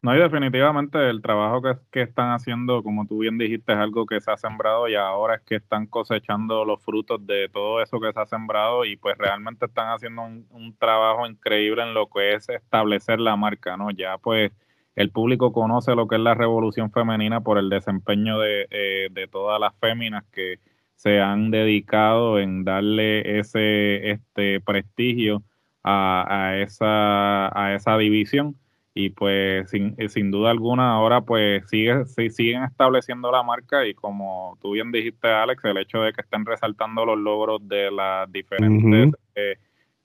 No, 0.00 0.14
y 0.14 0.20
definitivamente 0.20 1.10
el 1.10 1.22
trabajo 1.22 1.60
que, 1.90 2.02
están 2.02 2.30
haciendo, 2.30 2.84
como 2.84 3.04
tú 3.04 3.18
bien 3.18 3.36
dijiste, 3.36 3.72
es 3.72 3.78
algo 3.78 4.06
que 4.06 4.20
se 4.20 4.30
ha 4.30 4.36
sembrado 4.36 4.86
y 4.86 4.94
ahora 4.94 5.34
es 5.34 5.42
que 5.42 5.56
están 5.56 5.88
cosechando 5.88 6.64
los 6.64 6.80
frutos 6.84 7.26
de 7.26 7.48
todo 7.48 7.82
eso 7.82 7.98
que 7.98 8.12
se 8.12 8.20
ha 8.20 8.26
sembrado 8.26 8.84
y 8.84 8.96
pues 8.96 9.18
realmente 9.18 9.66
están 9.66 9.88
haciendo 9.88 10.22
un, 10.22 10.76
trabajo 10.78 11.26
increíble 11.26 11.82
en 11.82 11.94
lo 11.94 12.06
que 12.06 12.34
es 12.34 12.48
establecer 12.48 13.18
la 13.18 13.34
marca, 13.34 13.76
¿no? 13.76 13.90
Ya 13.90 14.18
pues 14.18 14.52
el 14.94 15.10
público 15.10 15.52
conoce 15.52 15.96
lo 15.96 16.06
que 16.06 16.14
es 16.14 16.22
la 16.22 16.34
revolución 16.34 16.92
femenina 16.92 17.40
por 17.40 17.58
el 17.58 17.68
desempeño 17.70 18.38
de, 18.38 18.68
eh, 18.70 19.08
de 19.10 19.26
todas 19.26 19.58
las 19.58 19.74
féminas 19.80 20.24
que 20.30 20.60
se 20.96 21.20
han 21.20 21.50
dedicado 21.50 22.38
en 22.40 22.64
darle 22.64 23.38
ese 23.38 24.10
este 24.10 24.60
prestigio 24.60 25.42
a, 25.84 26.26
a 26.28 26.58
esa, 26.58 27.58
a 27.58 27.74
esa 27.74 27.96
división. 27.96 28.56
Y 28.98 29.10
pues 29.10 29.68
sin, 29.68 29.94
eh, 29.98 30.08
sin 30.08 30.30
duda 30.30 30.50
alguna 30.50 30.92
ahora 30.92 31.20
pues 31.20 31.68
sigue, 31.68 32.06
siguen 32.30 32.64
estableciendo 32.64 33.30
la 33.30 33.42
marca 33.42 33.86
y 33.86 33.92
como 33.92 34.56
tú 34.62 34.72
bien 34.72 34.90
dijiste 34.90 35.28
Alex, 35.28 35.62
el 35.66 35.76
hecho 35.76 36.00
de 36.00 36.14
que 36.14 36.22
estén 36.22 36.46
resaltando 36.46 37.04
los 37.04 37.18
logros 37.18 37.60
de 37.68 37.90
las 37.90 38.32
diferentes 38.32 39.12
eh, 39.34 39.56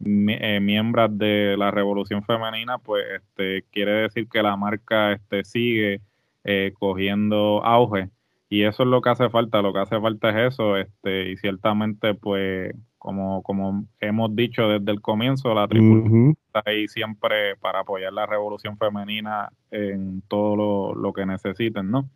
eh, 0.01 0.59
miembros 0.59 1.17
de 1.17 1.55
la 1.57 1.71
revolución 1.71 2.21
femenina 2.25 2.79
pues 2.79 3.05
este 3.15 3.63
quiere 3.71 3.91
decir 3.93 4.27
que 4.27 4.43
la 4.43 4.57
marca 4.57 5.13
este 5.13 5.45
sigue 5.45 6.01
cogiendo 6.77 7.63
auge 7.63 8.09
y 8.51 8.65
eso 8.65 8.83
es 8.83 8.89
lo 8.89 9.01
que 9.01 9.09
hace 9.09 9.29
falta, 9.29 9.61
lo 9.61 9.71
que 9.71 9.79
hace 9.79 9.97
falta 10.01 10.29
es 10.29 10.53
eso 10.53 10.75
este 10.75 11.31
y 11.31 11.37
ciertamente 11.37 12.15
pues 12.15 12.75
como, 12.97 13.41
como 13.43 13.85
hemos 14.01 14.35
dicho 14.35 14.67
desde 14.67 14.91
el 14.91 14.99
comienzo, 14.99 15.53
la 15.55 15.69
tripulación 15.69 16.35
está 16.45 16.61
ahí 16.69 16.87
siempre 16.89 17.55
para 17.55 17.79
apoyar 17.79 18.11
la 18.11 18.25
revolución 18.25 18.77
femenina 18.77 19.53
en 19.71 20.21
todo 20.27 20.93
lo, 20.93 21.13
que 21.13 21.25
necesiten, 21.25 21.89
¿no? 21.89 22.09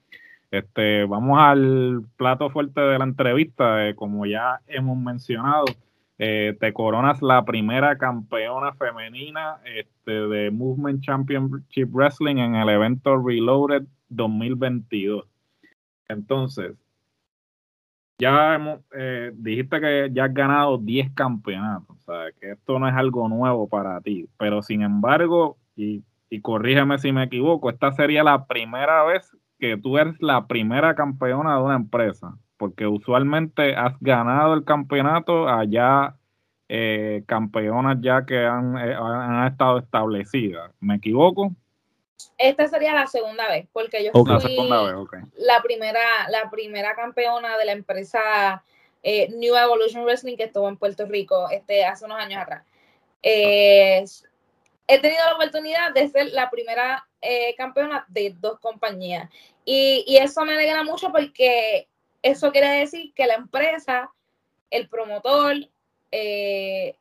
Este, 0.51 1.05
vamos 1.05 1.39
al 1.39 2.01
plato 2.17 2.49
fuerte 2.49 2.81
de 2.81 2.99
la 2.99 3.05
entrevista, 3.05 3.87
eh, 3.87 3.95
como 3.95 4.25
ya 4.25 4.59
hemos 4.67 4.97
mencionado, 4.97 5.65
eh, 6.19 6.55
te 6.59 6.73
coronas 6.73 7.21
la 7.21 7.45
primera 7.45 7.97
campeona 7.97 8.73
femenina 8.73 9.59
este, 9.63 10.11
de 10.11 10.51
Movement 10.51 11.01
Championship 11.01 11.89
Wrestling 11.93 12.37
en 12.37 12.55
el 12.55 12.67
evento 12.67 13.17
Reloaded 13.17 13.83
2022. 14.09 15.25
Entonces, 16.07 16.75
ya 18.17 18.55
hemos, 18.55 18.79
eh, 18.97 19.31
dijiste 19.35 19.81
que 19.81 20.09
ya 20.13 20.25
has 20.25 20.33
ganado 20.33 20.77
10 20.77 21.11
campeonatos, 21.13 21.97
o 21.97 22.01
sea, 22.01 22.31
que 22.39 22.51
esto 22.51 22.79
no 22.79 22.87
es 22.87 22.95
algo 22.95 23.27
nuevo 23.27 23.67
para 23.67 23.99
ti, 24.01 24.29
pero 24.37 24.61
sin 24.61 24.81
embargo, 24.83 25.57
y, 25.75 26.03
y 26.29 26.41
corrígeme 26.41 26.97
si 26.97 27.11
me 27.11 27.23
equivoco, 27.23 27.69
esta 27.69 27.91
sería 27.91 28.23
la 28.23 28.47
primera 28.47 29.03
vez 29.03 29.35
que 29.59 29.77
tú 29.77 29.97
eres 29.97 30.15
la 30.21 30.47
primera 30.47 30.95
campeona 30.95 31.57
de 31.57 31.63
una 31.63 31.75
empresa 31.75 32.37
porque 32.57 32.87
usualmente 32.87 33.75
has 33.75 33.99
ganado 33.99 34.53
el 34.53 34.63
campeonato 34.63 35.47
allá 35.49 36.15
eh, 36.67 37.23
campeonas 37.27 37.97
ya 38.01 38.25
que 38.25 38.45
han, 38.45 38.77
eh, 38.77 38.95
han, 38.95 39.47
estado 39.47 39.79
establecidas. 39.79 40.71
¿Me 40.79 40.95
equivoco? 40.95 41.55
Esta 42.37 42.67
sería 42.67 42.93
la 42.93 43.07
segunda 43.07 43.47
vez, 43.47 43.67
porque 43.71 44.03
yo 44.03 44.11
fui 44.11 44.25
la, 45.37 45.61
primera, 45.61 46.01
la 46.29 46.49
primera 46.49 46.95
campeona 46.95 47.57
de 47.57 47.65
la 47.65 47.71
empresa 47.71 48.63
eh, 49.03 49.29
New 49.29 49.55
Evolution 49.55 50.03
Wrestling 50.03 50.35
que 50.35 50.43
estuvo 50.45 50.67
en 50.67 50.77
Puerto 50.77 51.05
Rico 51.05 51.49
este, 51.49 51.85
hace 51.85 52.05
unos 52.05 52.19
años 52.19 52.41
atrás. 52.41 52.63
he 53.21 54.05
tenido 54.87 55.23
la 55.25 55.35
oportunidad 55.35 55.93
de 55.93 56.09
ser 56.09 56.31
la 56.33 56.49
primera 56.49 57.07
campeona 57.57 58.05
de 58.07 58.35
dos 58.39 58.59
compañías. 58.59 59.29
Y, 59.63 60.03
y, 60.05 60.17
eso 60.17 60.45
me 60.45 60.53
alegra 60.53 60.83
mucho 60.83 61.11
porque 61.11 61.87
eso 62.21 62.51
quiere 62.51 62.69
decir 62.69 63.13
que 63.13 63.27
la 63.27 63.35
empresa, 63.35 64.11
el 64.71 64.89
promotor, 64.89 65.55
eh, 66.11 66.95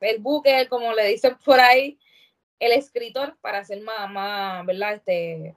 el 0.00 0.18
buque, 0.18 0.66
como 0.68 0.92
le 0.92 1.06
dicen 1.06 1.36
por 1.44 1.60
ahí, 1.60 1.98
el 2.66 2.72
escritor, 2.72 3.36
para 3.40 3.58
hacer 3.58 3.80
más, 3.82 4.10
más 4.10 4.64
¿verdad? 4.66 4.94
Este, 4.94 5.54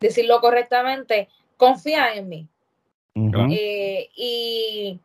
decirlo 0.00 0.40
correctamente, 0.40 1.28
confía 1.56 2.14
en 2.14 2.28
mí. 2.28 2.48
Eh, 3.50 4.10
y, 4.14 5.00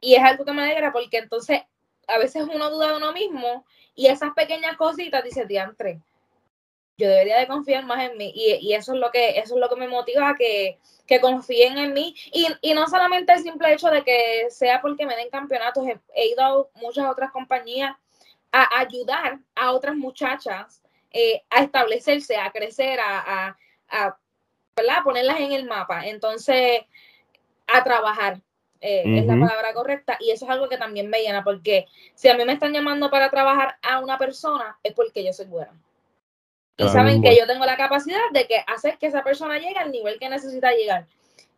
y 0.00 0.14
es 0.14 0.22
algo 0.22 0.46
que 0.46 0.52
me 0.52 0.62
alegra 0.62 0.92
porque 0.92 1.18
entonces 1.18 1.60
a 2.08 2.18
veces 2.18 2.46
uno 2.52 2.70
duda 2.70 2.90
de 2.90 2.96
uno 2.96 3.12
mismo 3.12 3.64
y 3.94 4.06
esas 4.06 4.32
pequeñas 4.34 4.76
cositas 4.76 5.22
dice, 5.22 5.46
diantre, 5.46 6.00
yo 6.96 7.08
debería 7.08 7.38
de 7.38 7.46
confiar 7.46 7.84
más 7.84 8.08
en 8.08 8.16
mí 8.16 8.32
y, 8.34 8.72
eso 8.72 8.94
es 8.94 9.00
lo 9.00 9.10
que 9.10 9.38
eso 9.38 9.54
es 9.54 9.60
lo 9.60 9.68
que 9.68 9.76
me 9.76 9.88
motiva 9.88 10.30
a 10.30 10.34
que, 10.34 10.78
que 11.06 11.20
confíen 11.20 11.76
en 11.78 11.92
mí 11.92 12.14
y, 12.32 12.74
no 12.74 12.86
solamente 12.86 13.32
el 13.32 13.40
simple 13.40 13.72
hecho 13.72 13.88
de 13.90 14.04
que 14.04 14.46
sea 14.50 14.80
porque 14.80 15.06
me 15.06 15.16
den 15.16 15.30
campeonatos 15.30 15.86
he, 16.14 16.26
ido 16.28 16.42
a 16.42 16.80
muchas 16.80 17.06
otras 17.06 17.32
compañías 17.32 17.96
a 18.54 18.78
ayudar 18.78 19.40
a 19.56 19.72
otras 19.72 19.96
muchachas 19.96 20.80
eh, 21.10 21.42
a 21.50 21.62
establecerse 21.62 22.36
a 22.36 22.52
crecer 22.52 23.00
a, 23.00 23.56
a, 23.88 24.16
ponerlas 25.02 25.40
en 25.40 25.52
el 25.52 25.66
mapa. 25.66 26.06
Entonces 26.06 26.82
a 27.66 27.82
trabajar 27.82 28.40
eh, 28.80 29.02
es 29.18 29.26
la 29.26 29.38
palabra 29.38 29.72
correcta. 29.74 30.16
Y 30.20 30.30
eso 30.30 30.44
es 30.44 30.50
algo 30.50 30.68
que 30.68 30.78
también 30.78 31.08
me 31.08 31.20
llena 31.20 31.42
porque 31.42 31.86
si 32.14 32.28
a 32.28 32.34
mí 32.34 32.44
me 32.44 32.52
están 32.52 32.72
llamando 32.72 33.10
para 33.10 33.30
trabajar 33.30 33.76
a 33.82 33.98
una 33.98 34.18
persona 34.18 34.78
es 34.82 34.92
porque 34.92 35.24
yo 35.24 35.32
soy 35.32 35.46
buena. 35.46 35.72
Y 36.76 36.88
saben 36.88 37.22
que 37.22 37.36
yo 37.36 37.46
tengo 37.46 37.64
la 37.64 37.76
capacidad 37.76 38.30
de 38.32 38.46
que 38.46 38.62
hacer 38.66 38.98
que 38.98 39.06
esa 39.06 39.22
persona 39.22 39.58
llegue 39.58 39.78
al 39.78 39.92
nivel 39.92 40.18
que 40.18 40.28
necesita 40.28 40.72
llegar. 40.72 41.06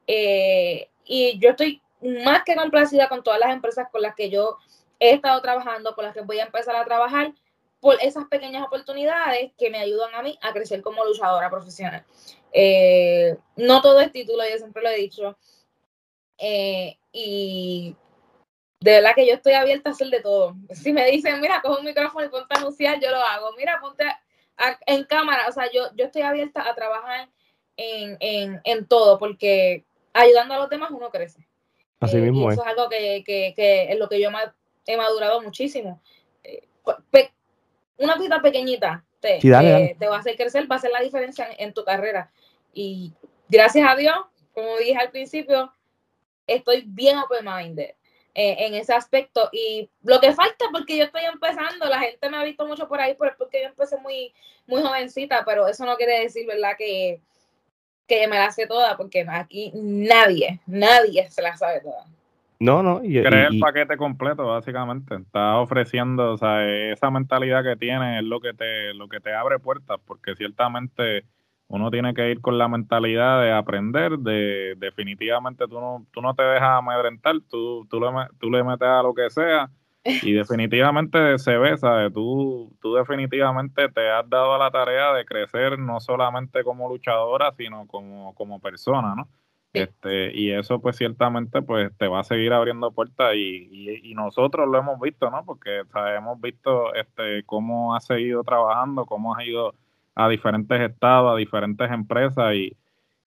Eh, 0.07 0.89
y 1.05 1.39
yo 1.39 1.51
estoy 1.51 1.81
más 2.25 2.43
que 2.45 2.55
complacida 2.55 3.09
con 3.09 3.23
todas 3.23 3.41
las 3.41 3.53
empresas 3.53 3.89
con 3.91 4.03
las 4.03 4.15
que 4.15 4.29
yo 4.29 4.59
he 4.99 5.11
estado 5.11 5.41
trabajando, 5.43 5.95
con 5.95 6.05
las 6.05 6.15
que 6.15 6.23
voy 6.23 6.39
a 6.39 6.45
empezar 6.45 6.77
a 6.77 6.85
trabajar, 6.85 7.33
por 7.81 7.97
esas 8.03 8.25
pequeñas 8.27 8.65
oportunidades 8.65 9.53
que 9.57 9.71
me 9.71 9.79
ayudan 9.79 10.15
a 10.15 10.23
mí 10.23 10.39
a 10.43 10.53
crecer 10.53 10.83
como 10.83 11.05
luchadora 11.05 11.51
profesional. 11.51 12.05
Eh, 12.53 13.37
no 13.57 13.83
todo 13.83 14.01
es 14.01 14.13
título, 14.13 14.43
yo 14.51 14.57
siempre 14.57 14.83
lo 14.83 14.89
he 14.89 14.97
dicho. 14.97 15.37
Eh, 16.39 16.97
y 17.13 17.95
de 18.81 18.91
verdad 18.93 19.15
que 19.15 19.27
yo 19.27 19.35
estoy 19.35 19.53
abierta 19.53 19.91
a 19.91 19.93
hacer 19.93 20.09
de 20.09 20.21
todo. 20.21 20.55
Si 20.73 20.93
me 20.93 21.11
dicen, 21.11 21.41
mira, 21.41 21.61
coge 21.61 21.81
un 21.81 21.87
micrófono 21.87 22.27
y 22.27 22.29
ponte 22.29 22.55
a 22.55 22.59
anunciar, 22.59 23.01
yo 23.01 23.11
lo 23.11 23.19
hago. 23.19 23.53
Mira, 23.57 23.79
ponte 23.81 24.05
en 24.87 25.05
cámara, 25.05 25.47
o 25.49 25.53
sea, 25.53 25.71
yo, 25.71 25.89
yo 25.95 26.07
estoy 26.07 26.23
abierta 26.23 26.69
a 26.69 26.75
trabajar 26.75 27.29
en, 27.77 28.87
todo, 28.87 29.19
porque 29.19 29.85
ayudando 30.13 30.55
a 30.55 30.59
los 30.59 30.71
demás 30.71 30.91
uno 30.91 31.11
crece. 31.11 31.47
Así 32.01 32.17
eh, 32.17 32.21
mismo 32.21 32.51
y 32.51 32.53
eso 32.53 32.63
es. 32.63 32.69
algo 32.69 32.89
que, 32.89 33.23
que, 33.25 33.53
que, 33.55 33.93
es 33.93 33.99
lo 33.99 34.09
que 34.09 34.21
yo 34.21 34.31
he 34.87 34.97
madurado 34.97 35.43
muchísimo. 35.43 36.01
Eh, 36.45 36.67
una 37.99 38.17
cosita 38.17 38.41
pequeñita 38.41 39.05
te, 39.21 39.39
te, 39.41 40.09
va 40.09 40.17
a 40.17 40.21
hacer 40.21 40.37
crecer, 40.37 40.71
va 40.71 40.77
a 40.77 40.79
hacer 40.79 40.91
la 40.91 41.01
diferencia 41.01 41.49
en, 41.59 41.73
tu 41.73 41.85
carrera. 41.85 42.31
Y 42.73 43.13
gracias 43.49 43.89
a 43.89 43.97
Dios, 43.97 44.17
como 44.53 44.77
dije 44.77 44.97
al 44.97 45.11
principio, 45.11 45.73
estoy 46.47 46.85
bien 46.87 47.19
open-minded. 47.19 47.91
Eh, 48.39 48.67
en 48.67 48.75
ese 48.75 48.93
aspecto. 48.93 49.49
Y 49.51 49.89
lo 50.03 50.21
que 50.21 50.35
falta, 50.35 50.67
porque 50.71 50.99
yo 50.99 51.05
estoy 51.05 51.23
empezando, 51.25 51.87
la 51.87 52.01
gente 52.01 52.29
me 52.29 52.37
ha 52.37 52.45
visto 52.45 52.67
mucho 52.67 52.87
por 52.87 53.01
ahí, 53.01 53.17
pero 53.19 53.31
es 53.31 53.37
porque 53.39 53.63
yo 53.63 53.69
empecé 53.69 53.97
muy, 53.97 54.31
muy 54.67 54.83
jovencita, 54.83 55.43
pero 55.47 55.67
eso 55.67 55.87
no 55.87 55.97
quiere 55.97 56.21
decir, 56.21 56.47
¿verdad? 56.47 56.77
Que, 56.77 57.23
que 58.07 58.29
me 58.29 58.37
la 58.37 58.51
sé 58.51 58.67
toda, 58.67 58.95
porque 58.99 59.25
aquí 59.27 59.73
nadie, 59.75 60.61
nadie 60.67 61.31
se 61.31 61.41
la 61.41 61.57
sabe 61.57 61.81
toda. 61.81 62.05
No, 62.59 62.83
no. 62.83 63.05
Y, 63.05 63.19
el 63.19 63.61
paquete 63.61 63.97
completo, 63.97 64.47
básicamente. 64.47 65.17
Está 65.17 65.59
ofreciendo, 65.59 66.33
o 66.33 66.39
sea, 66.39 66.67
esa 66.91 67.11
mentalidad 67.11 67.63
que 67.63 67.77
tiene 67.77 68.19
es 68.19 68.25
lo 68.25 68.41
que 68.41 68.55
te, 68.55 68.95
lo 68.95 69.09
que 69.09 69.21
te 69.21 69.35
abre 69.35 69.59
puertas, 69.59 69.99
porque 70.05 70.35
ciertamente 70.35 71.25
uno 71.69 71.91
tiene 71.91 72.15
que 72.15 72.31
ir 72.31 72.41
con 72.41 72.59
la 72.59 72.69
mentalidad 72.69 73.43
de 73.43 73.53
aprender, 73.53 74.19
de 74.19 74.75
definitivamente 74.79 75.67
tú 75.67 75.81
no, 75.81 76.07
tú 76.13 76.23
no 76.23 76.35
te 76.35 76.43
dejas 76.43 76.79
amedrentar, 76.79 77.37
tú, 77.51 77.87
tú, 77.91 78.01
le, 78.01 78.09
tú 78.39 78.51
le 78.51 78.63
metes 78.63 78.87
a 78.87 79.03
lo 79.03 79.13
que 79.15 79.29
sea 79.31 79.69
y 80.05 80.33
definitivamente 80.33 81.39
se 81.39 81.59
ve, 81.59 81.77
¿sabes? 81.77 82.13
Tú, 82.13 82.73
tú 82.81 82.95
definitivamente 82.95 83.89
te 83.89 84.09
has 84.09 84.29
dado 84.29 84.55
a 84.55 84.59
la 84.59 84.71
tarea 84.71 85.13
de 85.13 85.25
crecer 85.25 85.79
no 85.79 85.99
solamente 85.99 86.63
como 86.63 86.89
luchadora, 86.89 87.53
sino 87.53 87.87
como, 87.87 88.35
como 88.35 88.61
persona, 88.61 89.15
¿no? 89.17 89.29
Este, 89.83 90.35
y 90.35 90.53
eso 90.53 90.81
pues 90.81 90.97
ciertamente 90.97 91.63
pues 91.63 91.91
te 91.99 92.09
va 92.09 92.21
a 92.21 92.25
seguir 92.25 92.53
abriendo 92.53 92.91
puertas 92.91 93.35
y, 93.35 93.69
y, 93.71 94.11
y, 94.11 94.15
nosotros 94.15 94.69
lo 94.69 94.79
hemos 94.79 95.01
visto, 95.01 95.31
¿no? 95.31 95.45
Porque 95.45 95.83
hemos 96.17 96.41
visto 96.41 96.95
este 96.95 97.43
cómo 97.45 97.95
has 97.95 98.07
seguido 98.07 98.43
trabajando, 98.43 99.05
cómo 99.05 99.35
has 99.35 99.47
ido 99.47 99.75
a 100.15 100.29
diferentes 100.29 100.81
estados, 100.81 101.33
a 101.33 101.37
diferentes 101.37 101.91
empresas 101.91 102.55
y, 102.55 102.77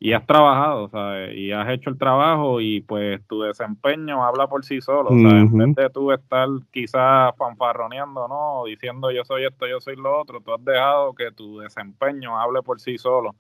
y 0.01 0.13
has 0.13 0.25
trabajado, 0.27 0.89
¿sabes? 0.89 1.37
Y 1.37 1.53
has 1.53 1.69
hecho 1.69 1.91
el 1.91 1.99
trabajo 1.99 2.61
y 2.61 2.81
pues 2.81 3.21
tu 3.27 3.43
desempeño 3.43 4.25
habla 4.25 4.47
por 4.47 4.65
sí 4.65 4.81
solo, 4.81 5.11
¿sabes? 5.11 5.53
En 5.53 5.59
vez 5.59 5.75
de 5.75 5.91
tú 5.91 6.13
estar 6.13 6.49
quizás 6.71 7.35
fanfarroneando, 7.37 8.29
¿no? 8.29 8.65
Diciendo 8.65 9.11
yo 9.11 9.25
soy 9.25 9.45
esto, 9.45 9.67
yo 9.67 9.81
soy 9.81 9.97
lo 9.97 10.21
otro, 10.21 10.41
tú 10.41 10.55
has 10.55 10.65
dejado 10.65 11.15
que 11.15 11.33
tu 11.33 11.59
desempeño 11.59 12.39
hable 12.39 12.63
por 12.63 12.81
sí 12.81 12.97
solo. 12.97 13.35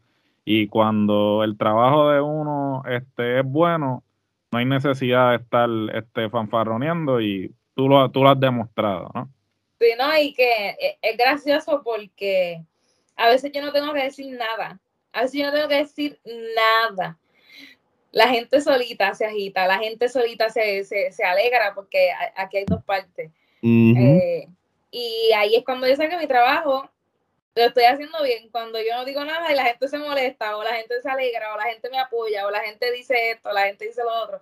Y 0.50 0.66
cuando 0.66 1.44
el 1.44 1.58
trabajo 1.58 2.08
de 2.08 2.22
uno 2.22 2.82
este, 2.88 3.40
es 3.40 3.44
bueno, 3.44 4.02
no 4.50 4.58
hay 4.58 4.64
necesidad 4.64 5.32
de 5.32 5.36
estar 5.36 5.68
este, 5.92 6.30
fanfarroneando 6.30 7.20
y 7.20 7.54
tú 7.74 7.86
lo, 7.86 8.10
tú 8.10 8.22
lo 8.22 8.30
has 8.30 8.40
demostrado, 8.40 9.10
¿no? 9.14 9.30
Sí, 9.78 9.88
no, 9.98 10.18
y 10.18 10.32
que 10.32 10.70
eh, 10.70 10.98
es 11.02 11.18
gracioso 11.18 11.82
porque 11.84 12.64
a 13.16 13.28
veces 13.28 13.52
yo 13.52 13.60
no 13.60 13.72
tengo 13.72 13.92
que 13.92 14.04
decir 14.04 14.34
nada. 14.38 14.80
A 15.12 15.20
veces 15.20 15.38
yo 15.38 15.44
no 15.48 15.52
tengo 15.52 15.68
que 15.68 15.74
decir 15.74 16.18
nada. 16.56 17.18
La 18.10 18.28
gente 18.28 18.62
solita 18.62 19.12
se 19.12 19.26
agita, 19.26 19.66
la 19.66 19.78
gente 19.78 20.08
solita 20.08 20.48
se, 20.48 20.82
se, 20.84 21.24
alegra 21.24 21.74
porque 21.74 22.08
aquí 22.36 22.56
hay 22.56 22.64
dos 22.64 22.82
partes. 22.84 23.30
Eh, 23.62 24.48
y 24.90 25.30
ahí 25.36 25.56
es 25.56 25.64
cuando 25.66 25.86
yo 25.86 25.94
sé 25.94 26.08
que 26.08 26.16
mi 26.16 26.26
trabajo 26.26 26.88
lo 27.58 27.64
estoy 27.64 27.84
haciendo 27.84 28.22
bien. 28.22 28.48
Cuando 28.50 28.78
yo 28.80 28.94
no 28.94 29.04
digo 29.04 29.24
nada 29.24 29.50
y 29.52 29.56
la 29.56 29.64
gente 29.64 29.88
se 29.88 29.98
molesta, 29.98 30.56
o 30.56 30.62
la 30.62 30.74
gente 30.74 31.00
se 31.00 31.08
alegra, 31.08 31.54
o 31.54 31.56
la 31.56 31.64
gente 31.64 31.90
me 31.90 31.98
apoya, 31.98 32.46
o 32.46 32.50
la 32.50 32.60
gente 32.60 32.90
dice 32.92 33.32
esto, 33.32 33.50
o 33.50 33.52
la 33.52 33.62
gente 33.62 33.86
dice 33.86 34.02
lo 34.02 34.22
otro. 34.22 34.40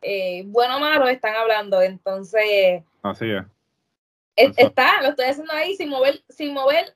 Eh, 0.00 0.44
bueno 0.46 0.76
o 0.76 0.80
malo 0.80 1.08
están 1.08 1.34
hablando. 1.34 1.82
Entonces. 1.82 2.82
Así 3.02 3.30
es. 3.30 3.44
Está, 4.56 5.02
lo 5.02 5.08
estoy 5.08 5.26
haciendo 5.26 5.52
ahí 5.52 5.74
sin 5.74 5.88
mover, 5.88 6.22
sin 6.28 6.54
mover 6.54 6.94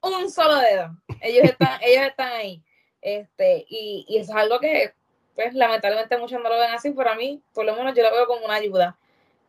un 0.00 0.30
solo 0.30 0.56
dedo. 0.56 0.96
Ellos 1.20 1.44
están, 1.44 1.78
ellos 1.82 2.06
están 2.06 2.32
ahí. 2.32 2.62
Este, 3.02 3.66
y, 3.68 4.06
y, 4.08 4.18
eso 4.18 4.32
es 4.32 4.36
algo 4.36 4.58
que, 4.60 4.92
pues, 5.34 5.54
lamentablemente 5.54 6.18
muchos 6.18 6.40
no 6.42 6.48
lo 6.48 6.58
ven 6.58 6.70
así, 6.70 6.90
pero 6.90 7.10
a 7.10 7.14
mí, 7.14 7.42
por 7.54 7.64
lo 7.64 7.74
menos, 7.74 7.94
yo 7.94 8.02
lo 8.02 8.12
veo 8.12 8.26
como 8.26 8.44
una 8.44 8.54
ayuda. 8.54 8.98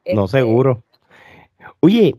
no, 0.05 0.25
este, 0.25 0.37
seguro. 0.37 0.83
Oye, 1.79 2.15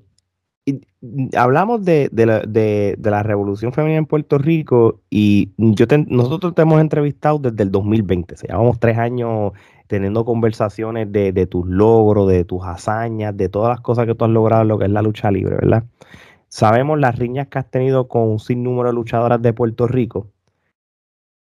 hablamos 1.37 1.85
de, 1.85 2.09
de, 2.13 2.27
la, 2.27 2.41
de, 2.41 2.95
de, 2.99 3.11
la 3.11 3.23
revolución 3.23 3.73
femenina 3.73 3.99
en 3.99 4.07
Puerto 4.07 4.39
Rico 4.39 5.01
y 5.11 5.51
yo 5.57 5.87
nosotros 6.07 6.55
te 6.55 6.63
hemos 6.63 6.81
entrevistado 6.81 7.39
desde 7.39 7.65
el 7.65 7.73
2020, 7.73 8.35
o 8.35 8.37
sea, 8.37 8.49
llevamos 8.49 8.79
tres 8.79 8.99
años 8.99 9.53
teniendo 9.89 10.25
conversaciones 10.25 11.11
de, 11.13 11.47
tus 11.47 11.67
logros, 11.67 12.29
de 12.29 12.45
tus 12.45 12.65
hazañas, 12.65 13.37
de 13.37 13.49
todas 13.49 13.71
las 13.71 13.81
cosas 13.81 14.07
que 14.07 14.15
tú 14.15 14.25
has 14.25 14.31
logrado 14.31 14.63
en 14.63 14.69
lo 14.69 14.79
que 14.79 14.87
es 14.87 14.91
la 14.91 15.03
lucha 15.03 15.31
libre, 15.31 15.57
¿verdad? 15.57 15.85
Sabemos 16.49 16.99
las 16.99 17.19
riñas 17.19 17.49
que 17.49 17.59
has 17.59 17.71
tenido 17.71 18.09
con 18.09 18.23
un 18.23 18.39
sinnúmero 18.39 18.89
de 18.89 18.95
luchadoras 18.95 19.43
de 19.43 19.53
Puerto 19.53 19.87
Rico, 19.87 20.29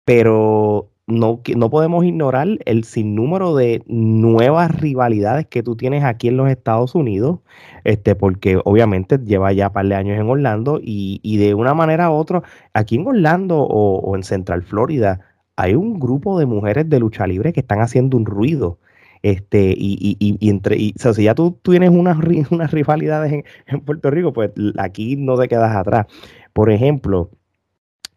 pero 0.05 0.92
no, 1.07 1.41
no 1.57 1.71
podemos 1.71 2.05
ignorar 2.05 2.47
el 2.65 2.85
sinnúmero 2.85 3.57
de 3.57 3.83
nuevas 3.87 4.71
rivalidades 4.81 5.47
que 5.47 5.63
tú 5.63 5.77
tienes 5.77 6.05
aquí 6.05 6.29
en 6.29 6.37
los 6.37 6.49
Estados 6.49 6.95
Unidos, 6.95 7.41
este, 7.85 8.15
porque 8.15 8.61
obviamente 8.65 9.19
lleva 9.19 9.53
ya 9.53 9.69
un 9.69 9.73
par 9.73 9.87
de 9.87 9.95
años 9.97 10.19
en 10.19 10.29
Orlando 10.29 10.81
y, 10.83 11.21
y 11.23 11.39
de 11.39 11.55
una 11.55 11.75
manera 11.75 12.11
u 12.11 12.15
otra, 12.15 12.43
aquí 12.73 12.97
en 12.97 13.07
Orlando 13.07 13.59
o, 13.59 14.17
en 14.17 14.23
Central 14.23 14.63
Florida, 14.63 15.21
hay 15.57 15.75
un 15.75 15.99
grupo 15.99 16.39
de 16.39 16.47
mujeres 16.47 16.89
de 16.89 17.01
lucha 17.01 17.27
libre 17.27 17.53
que 17.53 17.61
están 17.61 17.81
haciendo 17.81 18.17
un 18.17 18.27
ruido. 18.27 18.79
Este, 19.23 19.73
y, 19.77 20.17
y, 20.19 20.37
y 20.41 20.51
entre, 20.51 20.77
o 20.77 20.99
sea, 20.99 21.15
si 21.15 21.25
ya 21.25 21.35
tú, 21.35 21.57
tienes 21.63 21.91
unas, 21.91 22.19
unas 22.51 22.71
rivalidades 22.73 23.33
en, 23.33 23.45
en 23.67 23.81
Puerto 23.81 24.11
Rico, 24.11 24.33
pues 24.33 24.51
aquí 24.79 25.17
no 25.17 25.39
te 25.39 25.49
quedas 25.49 25.77
atrás. 25.77 26.07
Por 26.53 26.71
ejemplo, 26.71 27.31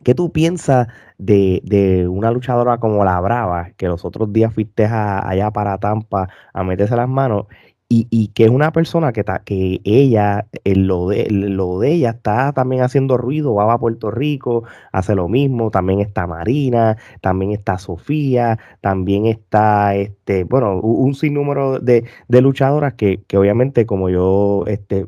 ¿Qué 0.05 0.13
tú 0.13 0.31
piensas 0.31 0.87
de, 1.17 2.07
una 2.07 2.31
luchadora 2.31 2.77
como 2.77 3.03
la 3.03 3.19
Brava, 3.19 3.71
que 3.75 3.87
los 3.87 4.05
otros 4.05 4.31
días 4.31 4.53
fuiste 4.53 4.85
allá 4.85 5.49
para 5.51 5.79
Tampa 5.79 6.29
a 6.53 6.63
meterse 6.63 6.95
las 6.95 7.09
manos 7.09 7.47
y, 7.89 8.27
que 8.29 8.45
es 8.45 8.49
una 8.51 8.71
persona 8.71 9.13
que, 9.13 9.23
que 9.45 9.81
ella, 9.83 10.47
lo, 10.63 11.09
de, 11.09 11.27
lo 11.29 11.79
de 11.79 11.93
ella 11.93 12.11
está 12.11 12.53
también 12.53 12.83
haciendo 12.83 13.17
ruido, 13.17 13.55
va 13.55 13.73
a 13.73 13.79
Puerto 13.79 14.11
Rico, 14.11 14.63
hace 14.91 15.15
lo 15.15 15.27
mismo, 15.27 15.71
también 15.71 16.01
está 16.01 16.27
Marina, 16.27 16.97
también 17.21 17.51
está 17.51 17.79
Sofía, 17.79 18.59
también 18.81 19.25
está, 19.25 19.95
este, 19.95 20.43
bueno, 20.43 20.79
un, 20.81 21.15
sinnúmero 21.15 21.79
de, 21.79 22.05
luchadoras 22.29 22.93
que, 22.93 23.23
que, 23.27 23.37
obviamente 23.37 23.85
como 23.87 24.09
yo, 24.09 24.65
este, 24.67 25.07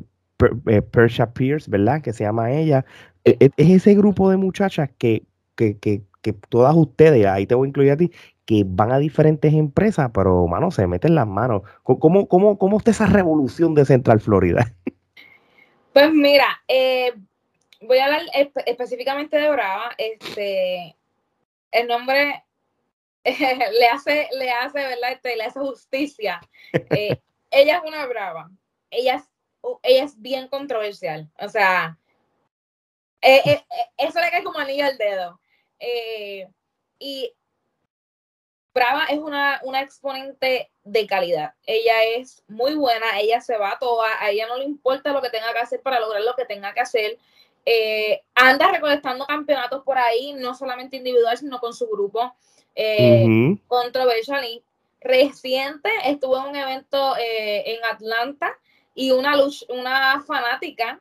eh, 0.66 0.82
Persia 0.82 1.32
Pierce, 1.32 1.70
¿verdad? 1.70 2.02
Que 2.02 2.12
se 2.12 2.24
llama 2.24 2.52
ella, 2.52 2.84
e, 3.24 3.36
e, 3.40 3.50
es 3.56 3.70
ese 3.70 3.94
grupo 3.94 4.30
de 4.30 4.36
muchachas 4.36 4.90
que, 4.98 5.24
que, 5.56 5.78
que, 5.78 6.02
que 6.22 6.32
todas 6.32 6.74
ustedes, 6.74 7.26
ahí 7.26 7.46
te 7.46 7.54
voy 7.54 7.66
a 7.66 7.70
incluir 7.70 7.92
a 7.92 7.96
ti, 7.96 8.10
que 8.44 8.64
van 8.66 8.92
a 8.92 8.98
diferentes 8.98 9.52
empresas, 9.52 10.10
pero, 10.14 10.46
mano, 10.46 10.70
se 10.70 10.86
meten 10.86 11.14
las 11.14 11.26
manos. 11.26 11.62
¿Cómo, 11.82 12.28
cómo, 12.28 12.58
cómo 12.58 12.78
está 12.78 12.92
esa 12.92 13.06
revolución 13.06 13.74
de 13.74 13.84
Central 13.84 14.20
Florida? 14.20 14.74
Pues 15.92 16.12
mira, 16.12 16.46
eh, 16.68 17.12
voy 17.82 17.98
a 17.98 18.06
hablar 18.06 18.22
específicamente 18.66 19.36
de 19.36 19.50
Brava. 19.50 19.90
Este, 19.98 20.96
el 21.72 21.88
nombre 21.88 22.44
le 23.24 23.88
hace, 23.88 24.28
le 24.38 24.50
hace, 24.50 24.78
¿verdad? 24.78 25.12
Este, 25.12 25.36
le 25.36 25.44
hace 25.44 25.60
justicia. 25.60 26.40
Eh, 26.72 27.20
ella 27.50 27.76
es 27.78 27.82
una 27.88 28.06
brava. 28.06 28.50
Ella 28.90 29.16
es, 29.16 29.24
ella 29.82 30.04
es 30.04 30.20
bien 30.20 30.48
controversial. 30.48 31.28
O 31.38 31.48
sea, 31.48 31.98
eh, 33.20 33.42
eh, 33.44 33.64
eh, 33.70 33.86
eso 33.96 34.20
le 34.20 34.30
cae 34.30 34.44
como 34.44 34.58
anillo 34.58 34.84
al 34.84 34.98
dedo. 34.98 35.40
y 36.98 37.32
Brava 38.74 39.06
es 39.06 39.18
una, 39.18 39.60
una 39.64 39.80
exponente 39.80 40.70
de 40.84 41.06
calidad. 41.06 41.54
Ella 41.66 42.04
es 42.16 42.44
muy 42.48 42.74
buena, 42.74 43.18
ella 43.20 43.40
se 43.40 43.56
va 43.56 43.78
toda, 43.78 44.06
a 44.20 44.30
ella 44.30 44.46
no 44.46 44.56
le 44.56 44.64
importa 44.64 45.12
lo 45.12 45.22
que 45.22 45.30
tenga 45.30 45.52
que 45.52 45.58
hacer 45.58 45.82
para 45.82 46.00
lograr 46.00 46.22
lo 46.22 46.34
que 46.34 46.44
tenga 46.44 46.72
que 46.74 46.80
hacer. 46.80 47.18
anda 48.34 48.70
recolectando 48.70 49.26
campeonatos 49.26 49.82
por 49.82 49.98
ahí, 49.98 50.32
no 50.34 50.54
solamente 50.54 50.96
individual, 50.96 51.36
sino 51.36 51.60
con 51.60 51.74
su 51.74 51.88
grupo. 51.88 52.34
Controversial 53.66 54.44
y 54.44 54.62
reciente 55.00 55.90
estuvo 56.04 56.38
en 56.38 56.50
un 56.50 56.56
evento 56.56 57.14
en 57.18 57.84
Atlanta 57.84 58.56
y 58.98 59.12
una, 59.12 59.34
una 59.68 60.22
fanática 60.26 61.00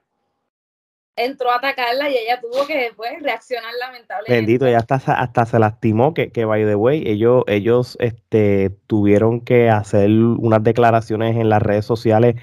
entró 1.15 1.49
a 1.49 1.55
atacarla 1.55 2.11
y 2.11 2.15
ella 2.15 2.39
tuvo 2.39 2.67
que 2.67 2.77
después 2.77 3.11
reaccionar 3.23 3.73
lamentablemente. 3.79 4.33
Bendito, 4.33 4.67
ella 4.67 4.77
hasta, 4.77 4.95
hasta 4.95 5.45
se 5.47 5.57
lastimó, 5.57 6.13
que, 6.13 6.31
que 6.31 6.45
by 6.45 6.63
the 6.63 6.75
way, 6.75 7.03
ellos, 7.07 7.43
ellos 7.47 7.97
este, 7.99 8.69
tuvieron 8.85 9.41
que 9.41 9.71
hacer 9.71 10.11
unas 10.11 10.63
declaraciones 10.63 11.35
en 11.37 11.49
las 11.49 11.63
redes 11.63 11.85
sociales 11.85 12.35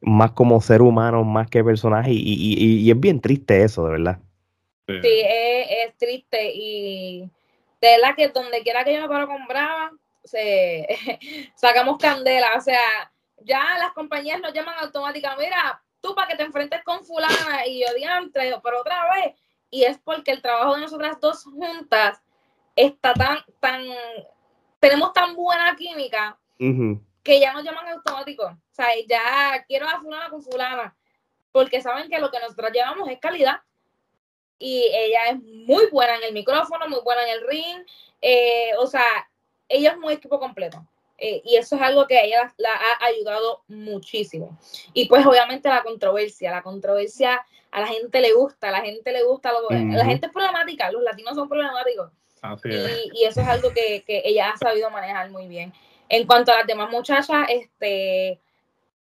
más 0.00 0.30
como 0.30 0.60
ser 0.60 0.80
humano, 0.80 1.24
más 1.24 1.50
que 1.50 1.64
personaje, 1.64 2.12
y, 2.12 2.22
y, 2.22 2.78
y, 2.78 2.90
es 2.90 3.00
bien 3.00 3.20
triste 3.20 3.64
eso, 3.64 3.84
de 3.86 3.90
verdad. 3.90 4.18
Sí, 4.86 5.22
es, 5.24 5.96
triste 5.98 6.52
y 6.54 7.28
de 7.80 7.88
verdad 7.96 8.14
que 8.16 8.28
donde 8.28 8.62
quiera 8.62 8.84
que 8.84 8.94
yo 8.94 9.02
me 9.02 9.08
paro 9.08 9.26
con 9.26 9.46
Brava, 9.46 9.90
se, 10.22 10.86
sacamos 11.56 11.98
candela, 11.98 12.54
o 12.56 12.60
sea, 12.60 12.78
ya 13.40 13.78
las 13.78 13.92
compañías 13.92 14.40
nos 14.40 14.52
llaman 14.52 14.74
automáticamente, 14.80 15.44
mira, 15.44 15.82
tú 16.00 16.14
para 16.14 16.28
que 16.28 16.36
te 16.36 16.42
enfrentes 16.42 16.82
con 16.84 17.04
fulana 17.04 17.66
y 17.66 17.80
yo 17.80 17.94
diantre, 17.94 18.54
pero 18.62 18.80
otra 18.80 19.08
vez. 19.14 19.34
Y 19.70 19.84
es 19.84 19.98
porque 19.98 20.32
el 20.32 20.42
trabajo 20.42 20.74
de 20.74 20.80
nosotras 20.80 21.20
dos 21.20 21.44
juntas 21.44 22.20
está 22.74 23.14
tan, 23.14 23.38
tan, 23.60 23.82
tenemos 24.80 25.12
tan 25.12 25.34
buena 25.34 25.76
química 25.76 26.38
que 27.22 27.40
ya 27.40 27.52
nos 27.52 27.64
llaman 27.64 27.88
automático. 27.88 28.44
O 28.44 28.74
sea, 28.74 28.88
ya 29.08 29.64
quiero 29.66 29.88
a 29.88 30.00
fulana 30.00 30.28
con 30.28 30.42
fulana. 30.42 30.96
Porque 31.52 31.80
saben 31.80 32.08
que 32.08 32.18
lo 32.18 32.30
que 32.30 32.40
nosotros 32.40 32.70
llevamos 32.72 33.08
es 33.08 33.18
calidad. 33.18 33.60
Y 34.58 34.90
ella 34.92 35.26
es 35.30 35.42
muy 35.42 35.86
buena 35.90 36.16
en 36.16 36.24
el 36.24 36.32
micrófono, 36.32 36.88
muy 36.88 37.00
buena 37.00 37.22
en 37.24 37.30
el 37.30 37.46
ring. 37.46 37.86
Eh, 38.20 38.72
o 38.78 38.86
sea, 38.86 39.04
ella 39.68 39.92
es 39.92 39.98
muy 39.98 40.14
equipo 40.14 40.38
completo. 40.38 40.84
Eh, 41.22 41.42
y 41.44 41.56
eso 41.56 41.76
es 41.76 41.82
algo 41.82 42.06
que 42.06 42.18
ella 42.24 42.52
la, 42.56 42.70
ha 42.70 43.04
ayudado 43.04 43.62
muchísimo. 43.68 44.58
Y 44.94 45.06
pues 45.06 45.24
obviamente 45.26 45.68
la 45.68 45.82
controversia, 45.82 46.50
la 46.50 46.62
controversia 46.62 47.44
a 47.70 47.80
la 47.80 47.86
gente 47.86 48.20
le 48.20 48.32
gusta, 48.32 48.68
a 48.68 48.72
la 48.72 48.80
gente 48.80 49.12
le 49.12 49.22
gusta, 49.22 49.52
lo, 49.52 49.68
la 49.70 50.04
gente 50.04 50.26
es 50.26 50.32
problemática, 50.32 50.90
los 50.90 51.02
latinos 51.02 51.34
son 51.34 51.48
problemáticos. 51.48 52.10
y, 52.64 53.24
eso 53.24 53.42
es 53.42 53.46
algo 53.46 53.70
que, 53.72 54.02
ella 54.06 54.50
ha 54.50 54.56
sabido 54.56 54.90
manejar 54.90 55.30
muy 55.30 55.46
bien. 55.46 55.72
En 56.08 56.26
cuanto 56.26 56.52
a 56.52 56.56
las 56.56 56.66
demás 56.66 56.90
muchachas, 56.90 57.46
este, 57.48 58.40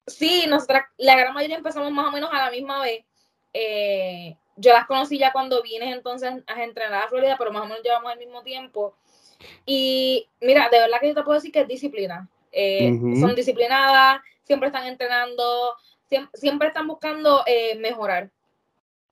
sí, 0.06 0.44
nosotras, 0.48 0.84
la 0.98 1.16
gran 1.16 1.34
mayoría 1.34 1.56
empezamos 1.56 1.90
más 1.90 2.08
o 2.08 2.12
menos 2.12 2.30
a 2.32 2.44
la 2.44 2.50
misma 2.50 2.80
vez. 2.82 3.04
Eh, 3.54 4.36
yo 4.56 4.72
las 4.72 4.86
conocí 4.86 5.18
ya 5.18 5.32
cuando 5.32 5.62
vine 5.62 5.90
entonces 5.90 6.30
a 6.46 6.62
entrenar 6.62 7.04
a 7.04 7.08
Florida, 7.08 7.36
pero 7.38 7.52
más 7.52 7.62
o 7.62 7.66
menos 7.66 7.82
llevamos 7.82 8.12
el 8.12 8.18
mismo 8.18 8.42
tiempo. 8.42 8.94
Y 9.66 10.28
mira, 10.40 10.68
de 10.70 10.78
verdad 10.78 10.98
que 11.00 11.08
yo 11.08 11.14
te 11.14 11.22
puedo 11.22 11.38
decir 11.38 11.52
que 11.52 11.60
es 11.60 11.68
disciplina. 11.68 12.28
Eh, 12.52 12.98
son 13.18 13.34
disciplinadas, 13.34 14.20
siempre 14.44 14.68
están 14.68 14.86
entrenando, 14.86 15.74
siempre, 16.34 16.68
están 16.68 16.86
buscando 16.86 17.42
eh, 17.46 17.76
mejorar. 17.78 18.30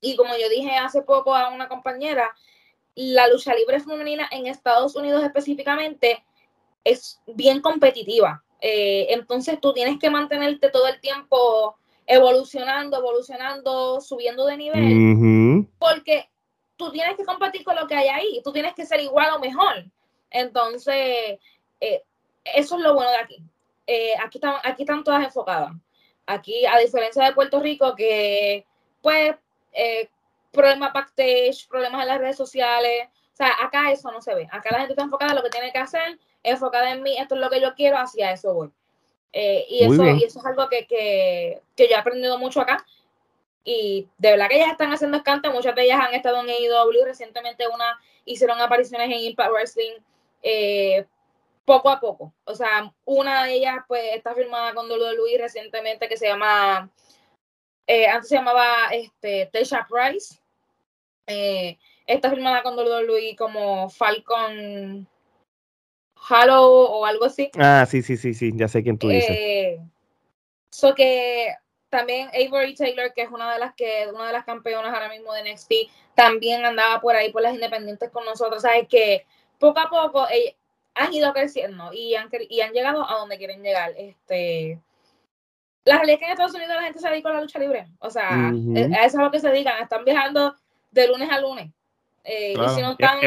Y 0.00 0.16
como 0.16 0.36
yo 0.36 0.48
dije 0.48 0.76
hace 0.76 1.02
poco 1.02 1.34
a 1.34 1.48
una 1.50 1.68
compañera, 1.68 2.34
la 2.94 3.28
lucha 3.28 3.54
libre 3.54 3.80
femenina 3.80 4.28
en 4.30 4.46
Estados 4.46 4.96
Unidos 4.96 5.22
específicamente 5.24 6.24
es 6.84 7.20
bien 7.26 7.60
competitiva. 7.60 8.42
Eh, 8.60 9.06
entonces 9.10 9.58
tú 9.60 9.72
tienes 9.72 9.98
que 9.98 10.10
mantenerte 10.10 10.70
todo 10.70 10.86
el 10.86 11.00
tiempo 11.00 11.76
evolucionando, 12.06 12.98
evolucionando, 12.98 14.00
subiendo 14.00 14.44
de 14.44 14.56
nivel, 14.56 15.66
porque 15.78 16.28
tú 16.76 16.90
tienes 16.90 17.16
que 17.16 17.24
competir 17.24 17.62
con 17.62 17.76
lo 17.76 17.86
que 17.86 17.94
hay 17.94 18.08
ahí, 18.08 18.40
tú 18.42 18.52
tienes 18.52 18.74
que 18.74 18.84
ser 18.84 19.00
igual 19.00 19.32
o 19.34 19.38
mejor. 19.38 19.84
Entonces, 20.30 21.38
eh, 21.80 22.02
eso 22.44 22.76
es 22.76 22.82
lo 22.82 22.94
bueno 22.94 23.10
de 23.10 23.16
aquí. 23.16 23.42
Eh, 23.86 24.14
aquí, 24.22 24.38
están, 24.38 24.56
aquí 24.62 24.82
están 24.82 25.04
todas 25.04 25.24
enfocadas. 25.24 25.72
Aquí, 26.26 26.64
a 26.66 26.78
diferencia 26.78 27.24
de 27.24 27.32
Puerto 27.32 27.60
Rico, 27.60 27.94
que 27.96 28.64
pues 29.02 29.34
eh, 29.72 30.08
problemas 30.52 30.92
backstage, 30.92 31.66
problemas 31.68 32.02
en 32.02 32.08
las 32.08 32.18
redes 32.18 32.36
sociales. 32.36 33.08
O 33.32 33.36
sea, 33.36 33.52
acá 33.62 33.90
eso 33.90 34.10
no 34.12 34.20
se 34.20 34.34
ve. 34.34 34.48
Acá 34.50 34.70
la 34.70 34.78
gente 34.78 34.92
está 34.92 35.02
enfocada 35.02 35.32
en 35.32 35.36
lo 35.38 35.42
que 35.42 35.50
tiene 35.50 35.72
que 35.72 35.78
hacer, 35.78 36.18
enfocada 36.42 36.92
en 36.92 37.02
mí, 37.02 37.16
esto 37.16 37.34
es 37.34 37.40
lo 37.40 37.50
que 37.50 37.60
yo 37.60 37.74
quiero, 37.74 37.98
hacia 37.98 38.32
eso 38.32 38.52
voy. 38.52 38.70
y, 39.32 39.84
eso, 39.84 40.04
y 40.04 40.24
eso 40.24 40.40
es 40.40 40.46
algo 40.46 40.68
que, 40.68 40.86
que, 40.86 41.62
que, 41.76 41.88
yo 41.88 41.94
he 41.94 41.98
aprendido 41.98 42.38
mucho 42.38 42.60
acá. 42.60 42.84
Y 43.64 44.08
de 44.18 44.32
verdad 44.32 44.48
que 44.48 44.56
ellas 44.56 44.72
están 44.72 44.92
haciendo 44.92 45.16
escante, 45.16 45.50
muchas 45.50 45.74
de 45.74 45.84
ellas 45.84 46.00
han 46.00 46.14
estado 46.14 46.40
en 46.40 46.50
AEW, 46.50 47.04
recientemente 47.04 47.66
una 47.68 47.98
hicieron 48.24 48.60
apariciones 48.60 49.06
en 49.10 49.20
Impact 49.20 49.50
Wrestling, 49.50 49.92
eh, 50.42 51.06
poco 51.64 51.90
a 51.90 52.00
poco. 52.00 52.34
O 52.44 52.54
sea, 52.54 52.92
una 53.04 53.44
de 53.44 53.54
ellas 53.54 53.76
pues 53.86 54.02
está 54.14 54.34
firmada 54.34 54.74
con 54.74 54.88
Luis 54.88 55.38
recientemente 55.38 56.08
que 56.08 56.16
se 56.16 56.26
llama, 56.26 56.90
eh, 57.86 58.06
antes 58.06 58.28
se 58.28 58.36
llamaba 58.36 58.88
este, 58.92 59.46
Tesha 59.52 59.86
Price. 59.88 60.40
Eh, 61.26 61.78
está 62.06 62.30
firmada 62.30 62.62
con 62.62 62.76
Luis 63.06 63.36
como 63.36 63.88
Falcon 63.88 65.06
Halo 66.28 66.64
o 66.64 67.06
algo 67.06 67.24
así. 67.24 67.50
Ah, 67.58 67.86
sí, 67.88 68.02
sí, 68.02 68.16
sí, 68.16 68.34
sí, 68.34 68.52
ya 68.54 68.68
sé 68.68 68.82
quién 68.82 68.98
tú 68.98 69.08
dices. 69.08 69.78
So 70.70 70.94
que 70.94 71.54
también 71.88 72.28
Avery 72.28 72.74
Taylor, 72.74 73.12
que 73.12 73.22
es 73.22 73.30
una 73.30 73.52
de 73.52 73.58
las 73.58 73.74
que, 73.74 74.08
una 74.12 74.28
de 74.28 74.32
las 74.32 74.44
campeonas 74.44 74.94
ahora 74.94 75.08
mismo 75.08 75.32
de 75.32 75.52
NXT, 75.52 75.72
también 76.14 76.64
andaba 76.64 77.00
por 77.00 77.16
ahí 77.16 77.32
por 77.32 77.42
las 77.42 77.54
independientes 77.54 78.10
con 78.10 78.24
nosotros. 78.24 78.62
Sabes 78.62 78.88
que 78.88 79.26
poco 79.60 79.78
a 79.78 79.88
poco, 79.88 80.26
han 80.94 81.14
ido 81.14 81.32
creciendo 81.32 81.92
y 81.92 82.16
han, 82.16 82.28
y 82.48 82.60
han 82.62 82.72
llegado 82.72 83.08
a 83.08 83.14
donde 83.14 83.38
quieren 83.38 83.62
llegar. 83.62 83.92
Este, 83.96 84.80
la 85.84 85.96
realidad 85.96 86.14
es 86.14 86.18
que 86.18 86.24
en 86.24 86.30
Estados 86.32 86.54
Unidos 86.54 86.74
la 86.74 86.82
gente 86.82 86.98
se 86.98 87.08
dedica 87.08 87.28
a 87.28 87.34
la 87.34 87.40
lucha 87.42 87.58
libre. 87.58 87.86
O 88.00 88.10
sea, 88.10 88.52
e, 88.74 88.94
a 88.94 89.04
eso 89.04 89.18
es 89.18 89.24
lo 89.24 89.30
que 89.30 89.38
se 89.38 89.48
dedican. 89.48 89.80
Están 89.82 90.04
viajando 90.04 90.54
de 90.90 91.06
lunes 91.06 91.30
a 91.30 91.40
lunes. 91.40 91.70
Eh, 92.22 92.52
y 92.52 92.68
si 92.68 92.82
no 92.82 92.92
están... 92.92 93.18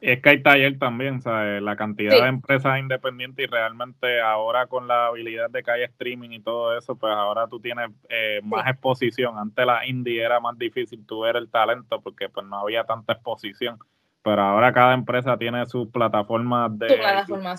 es, 0.00 0.20
que 0.20 0.28
hay 0.28 0.42
taller 0.42 0.76
también, 0.76 1.22
¿sabes? 1.22 1.62
La 1.62 1.76
cantidad 1.76 2.10
de 2.10 2.28
empresas 2.28 2.80
independientes 2.80 3.44
y 3.44 3.46
realmente 3.46 4.20
ahora 4.20 4.66
con 4.66 4.88
la 4.88 5.06
habilidad 5.06 5.50
de 5.50 5.62
que 5.62 5.70
hay 5.70 5.82
streaming 5.84 6.30
y 6.30 6.40
todo 6.40 6.76
eso, 6.76 6.96
pues 6.96 7.12
ahora 7.12 7.46
tú 7.46 7.60
tienes 7.60 7.90
eh, 8.08 8.40
más 8.42 8.66
exposición. 8.68 9.38
Antes 9.38 9.64
la 9.64 9.86
indie 9.86 10.20
era 10.20 10.40
más 10.40 10.58
difícil 10.58 11.06
tú 11.06 11.20
ver 11.20 11.36
el 11.36 11.48
talento 11.48 12.00
porque 12.00 12.28
pues 12.28 12.44
no 12.44 12.58
había 12.58 12.82
tanta 12.82 13.12
exposición 13.12 13.78
pero 14.22 14.42
ahora 14.42 14.72
cada 14.72 14.94
empresa 14.94 15.36
tiene 15.36 15.66
sus 15.66 15.88
plataformas 15.88 16.78
de, 16.78 17.00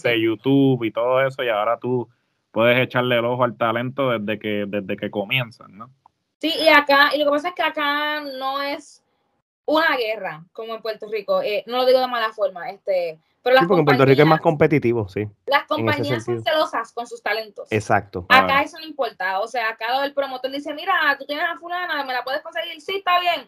de 0.04 0.22
YouTube 0.22 0.84
y 0.84 0.92
todo 0.92 1.26
eso, 1.26 1.44
y 1.44 1.50
ahora 1.50 1.78
tú 1.78 2.08
puedes 2.52 2.80
echarle 2.80 3.18
el 3.18 3.26
ojo 3.26 3.44
al 3.44 3.58
talento 3.58 4.10
desde 4.12 4.40
que, 4.40 4.66
desde 4.68 4.98
que 4.98 5.10
comienzan, 5.10 5.78
¿no? 5.78 5.90
Sí, 6.40 6.54
y 6.60 6.68
acá, 6.70 7.12
y 7.14 7.20
lo 7.20 7.26
que 7.26 7.32
pasa 7.32 7.50
es 7.50 7.56
que 7.56 7.64
acá 7.64 8.22
no 8.22 8.62
es 8.62 9.04
una 9.66 9.96
guerra 9.96 10.44
como 10.54 10.76
en 10.76 10.82
Puerto 10.82 11.08
Rico, 11.10 11.42
eh, 11.42 11.64
no 11.68 11.78
lo 11.78 11.86
digo 11.86 12.00
de 12.00 12.08
mala 12.08 12.32
forma, 12.34 12.70
este, 12.70 13.20
pero 13.44 13.56
las 13.56 13.64
sí, 13.64 13.68
porque 13.68 13.80
en 13.80 13.86
Puerto 13.86 14.06
Rico 14.06 14.22
es 14.22 14.28
más 14.28 14.42
competitivo, 14.42 15.08
sí. 15.08 15.28
Las 15.46 15.66
compañías 15.66 16.26
son 16.26 16.44
celosas 16.44 16.92
con 16.94 17.08
sus 17.08 17.22
talentos. 17.24 17.72
Exacto. 17.72 18.26
Acá 18.30 18.64
eso 18.64 18.78
no 18.80 18.86
importa, 18.86 19.40
o 19.40 19.48
sea, 19.48 19.70
acá 19.70 20.04
el 20.04 20.14
promotor 20.14 20.52
dice, 20.52 20.74
mira, 20.74 20.94
tú 21.18 21.26
tienes 21.26 21.46
a 21.46 21.58
fulana, 21.58 22.04
me 22.04 22.14
la 22.14 22.24
puedes 22.24 22.42
conseguir, 22.42 22.80
sí, 22.82 22.98
está 22.98 23.20
bien, 23.20 23.48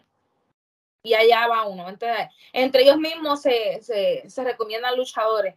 y 1.04 1.14
allá 1.14 1.46
va 1.46 1.66
uno. 1.66 1.88
Entonces, 1.88 2.26
entre 2.52 2.82
ellos 2.82 2.96
mismos 2.96 3.42
se, 3.42 3.80
se, 3.82 4.28
se 4.28 4.42
recomiendan 4.42 4.96
luchadores. 4.96 5.54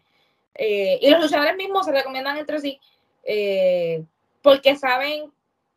Eh, 0.54 1.00
y 1.02 1.10
los 1.10 1.22
luchadores 1.22 1.56
mismos 1.56 1.86
se 1.86 1.92
recomiendan 1.92 2.38
entre 2.38 2.60
sí 2.60 2.80
eh, 3.28 4.04
porque 4.42 4.76
saben 4.76 5.32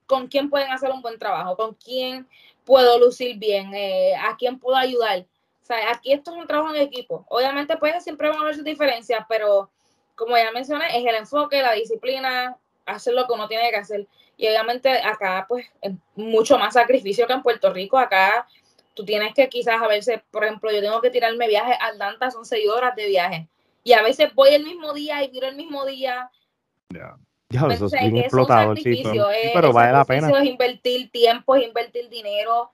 con 0.06 0.28
quién 0.28 0.48
pueden 0.48 0.70
hacer 0.70 0.90
un 0.90 1.02
buen 1.02 1.18
trabajo, 1.18 1.56
con 1.56 1.74
quién 1.74 2.26
puedo 2.64 2.98
lucir 2.98 3.36
bien, 3.38 3.74
eh, 3.74 4.14
a 4.16 4.36
quién 4.36 4.58
puedo 4.58 4.76
ayudar. 4.76 5.26
O 5.68 5.74
aquí 5.92 6.12
esto 6.12 6.32
es 6.32 6.36
un 6.36 6.46
trabajo 6.46 6.74
en 6.74 6.82
equipo. 6.82 7.24
Obviamente, 7.28 7.76
pues 7.76 8.02
siempre 8.02 8.28
van 8.28 8.38
a 8.38 8.40
haber 8.42 8.54
sus 8.54 8.64
diferencias, 8.64 9.24
pero 9.28 9.70
como 10.16 10.36
ya 10.36 10.50
mencioné, 10.52 10.98
es 10.98 11.06
el 11.06 11.14
enfoque, 11.14 11.62
la 11.62 11.72
disciplina, 11.72 12.56
hacer 12.86 13.14
lo 13.14 13.26
que 13.26 13.32
uno 13.32 13.46
tiene 13.46 13.70
que 13.70 13.76
hacer. 13.76 14.06
Y 14.36 14.48
obviamente 14.48 14.90
acá, 14.90 15.46
pues, 15.48 15.66
es 15.80 15.92
mucho 16.16 16.58
más 16.58 16.74
sacrificio 16.74 17.26
que 17.26 17.32
en 17.32 17.42
Puerto 17.42 17.72
Rico. 17.72 17.98
Acá 17.98 18.46
tú 18.94 19.04
tienes 19.04 19.34
que 19.34 19.48
quizás 19.48 19.80
a 19.80 19.88
veces, 19.88 20.20
por 20.30 20.44
ejemplo, 20.44 20.70
yo 20.72 20.80
tengo 20.80 21.00
que 21.00 21.10
tirarme 21.10 21.48
viaje 21.48 21.74
al 21.80 21.98
Danta, 21.98 22.30
son 22.30 22.44
seis 22.44 22.68
horas 22.68 22.94
de 22.96 23.06
viaje. 23.06 23.48
Y 23.82 23.92
a 23.92 24.02
veces 24.02 24.34
voy 24.34 24.50
el 24.50 24.64
mismo 24.64 24.92
día 24.92 25.22
y 25.22 25.28
tiro 25.28 25.48
el 25.48 25.56
mismo 25.56 25.84
día. 25.86 26.30
Ya. 26.90 27.16
Ya, 27.50 27.66
eso 27.68 27.86
es 27.86 27.92
bien 27.92 28.16
explotado, 28.18 28.76
sí, 28.76 29.02
pero, 29.52 29.72
vale 29.72 29.92
la 29.92 30.04
pena. 30.04 30.30
Es 30.30 30.44
invertir 30.44 31.10
tiempo, 31.10 31.56
es 31.56 31.66
invertir 31.66 32.08
dinero, 32.08 32.70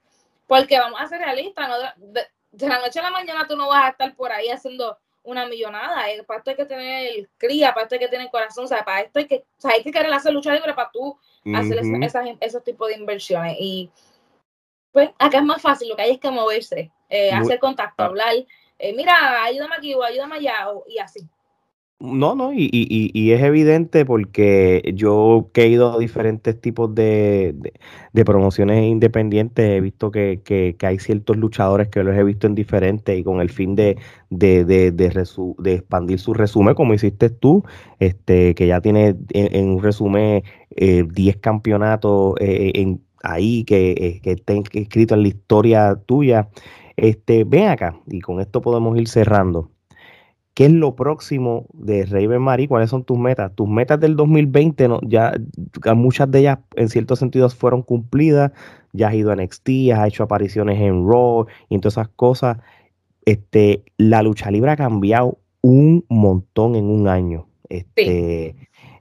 porque 0.47 0.79
vamos 0.79 1.01
a 1.01 1.09
ser 1.09 1.21
realistas, 1.21 1.67
¿no? 1.67 1.77
de, 2.13 2.27
la 2.69 2.79
noche 2.81 3.01
a 3.01 3.05
la 3.05 3.11
mañana 3.11 3.47
tú 3.49 3.57
no 3.57 3.69
vas 3.69 3.85
a 3.85 3.89
estar 3.89 4.15
por 4.15 4.33
ahí 4.33 4.51
haciendo 4.51 4.99
una 5.23 5.47
millonada, 5.47 6.11
eh, 6.11 6.23
para 6.25 6.39
esto 6.39 6.51
hay 6.51 6.57
que 6.57 6.67
tener 6.67 7.29
cría, 7.39 7.73
para 7.73 7.85
esto 7.85 7.95
hay 7.95 8.01
que 8.01 8.09
tener 8.09 8.31
corazón, 8.31 8.67
o 8.67 8.69
sea, 8.69 8.85
para 8.85 9.01
esto 9.01 9.19
hay 9.19 9.27
que, 9.27 9.37
o 9.37 9.61
sea, 9.61 9.73
hay 9.73 9.83
que 9.83 9.91
querer 9.91 10.13
hacer 10.13 10.33
lucha 10.35 10.53
libre 10.53 10.75
para 10.75 10.91
tú 10.91 11.19
hacer 11.55 11.81
esas, 12.03 12.27
esos 12.41 12.63
tipos 12.63 12.89
de 12.89 12.97
inversiones. 12.97 13.57
Y 13.59 13.91
pues 14.97 15.11
acá 15.19 15.41
es 15.41 15.45
más 15.45 15.61
fácil, 15.61 15.91
lo 15.91 15.97
que 15.97 16.01
hay 16.05 16.13
es 16.13 16.19
que 16.19 16.31
moverse, 16.31 16.91
eh, 17.11 17.31
hacer 17.31 17.59
contacto, 17.59 18.03
ah. 18.03 18.07
hablar, 18.07 18.33
eh, 18.79 18.95
mira, 18.97 19.45
ayúdame 19.45 19.75
aquí 19.77 19.93
o 19.93 20.03
ayúdame 20.03 20.37
allá, 20.37 20.55
y 20.89 20.97
así. 20.97 21.21
No, 21.99 22.35
no, 22.35 22.55
y, 22.55 22.71
y, 22.73 23.11
y, 23.13 23.33
es 23.33 23.43
evidente 23.43 24.07
porque 24.07 24.93
yo 24.95 25.51
que 25.53 25.65
he 25.65 25.69
ido 25.69 25.93
a 25.93 25.99
diferentes 25.99 26.59
tipos 26.59 26.95
de, 26.95 27.55
de, 28.13 28.25
promociones 28.25 28.85
independientes, 28.85 29.67
he 29.67 29.81
visto 29.83 30.11
que, 30.11 30.41
que, 30.43 30.77
que, 30.79 30.87
hay 30.87 30.99
ciertos 30.99 31.37
luchadores 31.37 31.89
que 31.89 32.03
los 32.03 32.17
he 32.17 32.25
visto 32.25 32.47
en 32.47 32.55
diferentes 32.55 33.19
y 33.19 33.23
con 33.23 33.43
el 33.43 33.51
fin 33.51 33.77
de, 33.77 33.99
de, 34.31 34.65
de 34.65 35.75
expandir 35.75 36.19
su 36.19 36.33
resumen, 36.33 36.75
como 36.75 36.95
hiciste 36.95 37.29
tú, 37.29 37.65
este 37.99 38.55
que 38.55 38.67
ya 38.67 38.81
tiene 38.81 39.17
en, 39.31 39.69
un 39.71 39.83
resumen 39.83 40.43
10 40.71 41.17
eh, 41.17 41.41
campeonatos 41.41 42.35
eh, 42.41 42.73
en 42.75 43.06
ahí 43.33 43.65
que, 43.65 43.93
eh, 43.93 44.21
que 44.23 44.33
estén 44.33 44.63
escritos 44.73 45.17
en 45.17 45.23
la 45.23 45.29
historia 45.29 46.01
tuya. 46.07 46.49
Este, 46.97 47.45
ven 47.45 47.69
acá, 47.69 48.01
y 48.07 48.21
con 48.21 48.41
esto 48.41 48.61
podemos 48.63 48.99
ir 48.99 49.09
cerrando. 49.09 49.71
¿Qué 50.57 50.65
es 50.65 50.73
lo 50.73 50.97
próximo 50.97 51.67
de 51.75 52.07
Raven 52.07 52.41
Marie? 52.41 52.67
¿Cuáles 52.67 52.89
son 52.89 53.05
tus 53.05 53.19
metas? 53.19 53.55
Tus 53.55 53.69
metas 53.69 54.01
del 54.01 54.17
2020, 54.17 54.89
¿no? 54.89 55.01
ya 55.03 55.35
muchas 55.95 56.31
de 56.31 56.39
ellas 56.39 56.61
en 56.77 56.89
ciertos 56.89 57.19
sentidos 57.19 57.55
fueron 57.55 57.83
cumplidas. 57.83 58.53
Ya 58.95 59.09
has 59.09 59.15
ido 59.15 59.31
a 59.31 59.37
NXT, 59.37 59.69
has 59.95 60.09
hecho 60.09 60.23
apariciones 60.23 60.81
en 60.81 61.07
Raw 61.07 61.47
y 61.69 61.79
todas 61.79 61.95
esas 61.95 62.09
cosas. 62.09 62.57
Este, 63.27 63.85
la 63.99 64.23
lucha 64.23 64.51
libre 64.51 64.71
ha 64.71 64.77
cambiado 64.79 65.37
un 65.61 66.07
montón 66.09 66.75
en 66.75 66.87
un 66.87 67.07
año. 67.07 67.47
Este, 67.69 68.57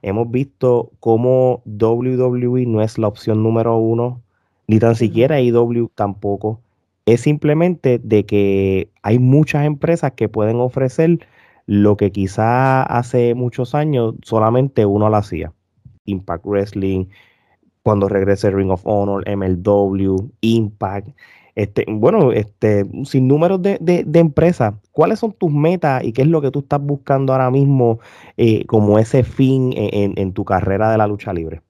hemos 0.06 0.30
visto 0.30 0.92
cómo 1.00 1.62
WWE 1.66 2.64
no 2.66 2.80
es 2.80 2.96
la 2.96 3.08
opción 3.08 3.42
número 3.42 3.76
uno, 3.76 4.22
ni 4.68 4.78
tan 4.78 4.94
siquiera 4.94 5.40
IW 5.40 5.88
tampoco. 5.96 6.60
Es 7.06 7.22
simplemente 7.22 7.98
de 7.98 8.24
que 8.24 8.88
hay 9.02 9.18
muchas 9.18 9.66
empresas 9.66 10.12
que 10.12 10.28
pueden 10.28 10.60
ofrecer 10.60 11.18
lo 11.66 11.96
que 11.96 12.12
quizá 12.12 12.84
hace 12.84 13.34
muchos 13.34 13.74
años 13.74 14.14
solamente 14.22 14.86
uno 14.86 15.08
lo 15.10 15.16
hacía. 15.16 15.52
Impact 16.04 16.46
Wrestling, 16.46 17.06
cuando 17.82 18.08
regrese 18.08 18.52
Ring 18.52 18.70
of 18.70 18.82
Honor, 18.84 19.24
MLW, 19.28 20.30
Impact. 20.40 21.08
Este, 21.56 21.86
bueno, 21.88 22.32
este, 22.32 22.84
sin 23.06 23.26
números 23.26 23.62
de, 23.62 23.78
de, 23.80 24.18
empresas, 24.20 24.74
¿cuáles 24.92 25.18
son 25.18 25.32
tus 25.32 25.50
metas 25.50 26.04
y 26.04 26.12
qué 26.12 26.20
es 26.20 26.28
lo 26.28 26.42
que 26.42 26.50
tú 26.50 26.58
estás 26.58 26.82
buscando 26.82 27.32
ahora 27.32 27.50
mismo 27.50 27.98
eh, 28.36 28.66
como 28.66 28.98
ese 28.98 29.24
fin 29.24 29.72
en, 29.74 30.34
tu 30.34 30.44
carrera 30.44 30.92
de 30.92 30.98
la 30.98 31.06
lucha 31.06 31.32
libre? 31.32 31.62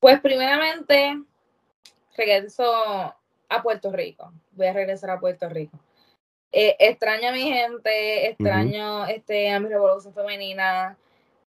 Pues 0.00 0.18
primeramente, 0.20 1.22
regreso 2.16 2.64
a 2.64 3.62
Puerto 3.62 3.92
Rico. 3.92 4.32
Voy 4.52 4.68
a 4.68 4.72
regresar 4.72 5.10
a 5.10 5.20
Puerto 5.20 5.46
Rico. 5.50 5.78
Eh, 6.50 6.74
extraño 6.78 7.28
a 7.28 7.32
mi 7.32 7.42
gente, 7.42 8.28
extraño 8.28 9.04
este, 9.04 9.50
a 9.50 9.60
mi 9.60 9.68
revolución 9.68 10.14
femenina. 10.14 10.96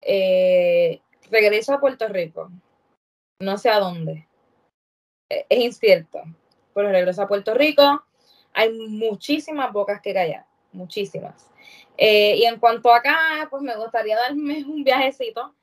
Eh, 0.02 1.00
regreso 1.30 1.72
a 1.72 1.80
Puerto 1.80 2.06
Rico. 2.08 2.50
No 3.40 3.56
sé 3.56 3.70
a 3.70 3.78
dónde. 3.78 4.28
es 5.30 5.58
incierto 5.58 6.24
pero 6.74 6.90
regreso 6.90 7.22
a 7.22 7.28
Puerto 7.28 7.54
Rico. 7.54 8.02
Hay 8.54 8.70
muchísimas 8.72 9.72
bocas 9.72 10.00
que 10.00 10.12
callar, 10.12 10.44
muchísimas. 10.72 11.48
Eh, 11.96 12.36
y 12.36 12.44
en 12.44 12.58
cuanto 12.58 12.92
a 12.92 12.98
acá, 12.98 13.46
pues 13.50 13.62
me 13.62 13.76
gustaría 13.76 14.16
darme 14.16 14.64
un 14.64 14.82
viajecito, 14.84 15.54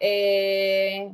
eh, 0.00 1.10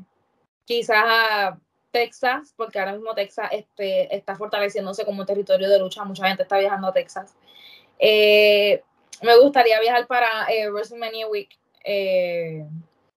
quizás 0.64 1.04
a 1.06 1.58
Texas, 1.90 2.54
porque 2.56 2.78
ahora 2.78 2.94
mismo 2.94 3.14
Texas 3.14 3.48
este, 3.52 4.14
está 4.14 4.34
fortaleciéndose 4.34 5.04
como 5.04 5.26
territorio 5.26 5.68
de 5.68 5.78
lucha, 5.78 6.04
mucha 6.04 6.26
gente 6.26 6.42
está 6.42 6.58
viajando 6.58 6.88
a 6.88 6.92
Texas. 6.92 7.34
Eh, 7.98 8.82
me 9.22 9.38
gustaría 9.38 9.78
viajar 9.80 10.06
para 10.06 10.48
WrestleMania 10.70 11.28
Week. 11.28 11.50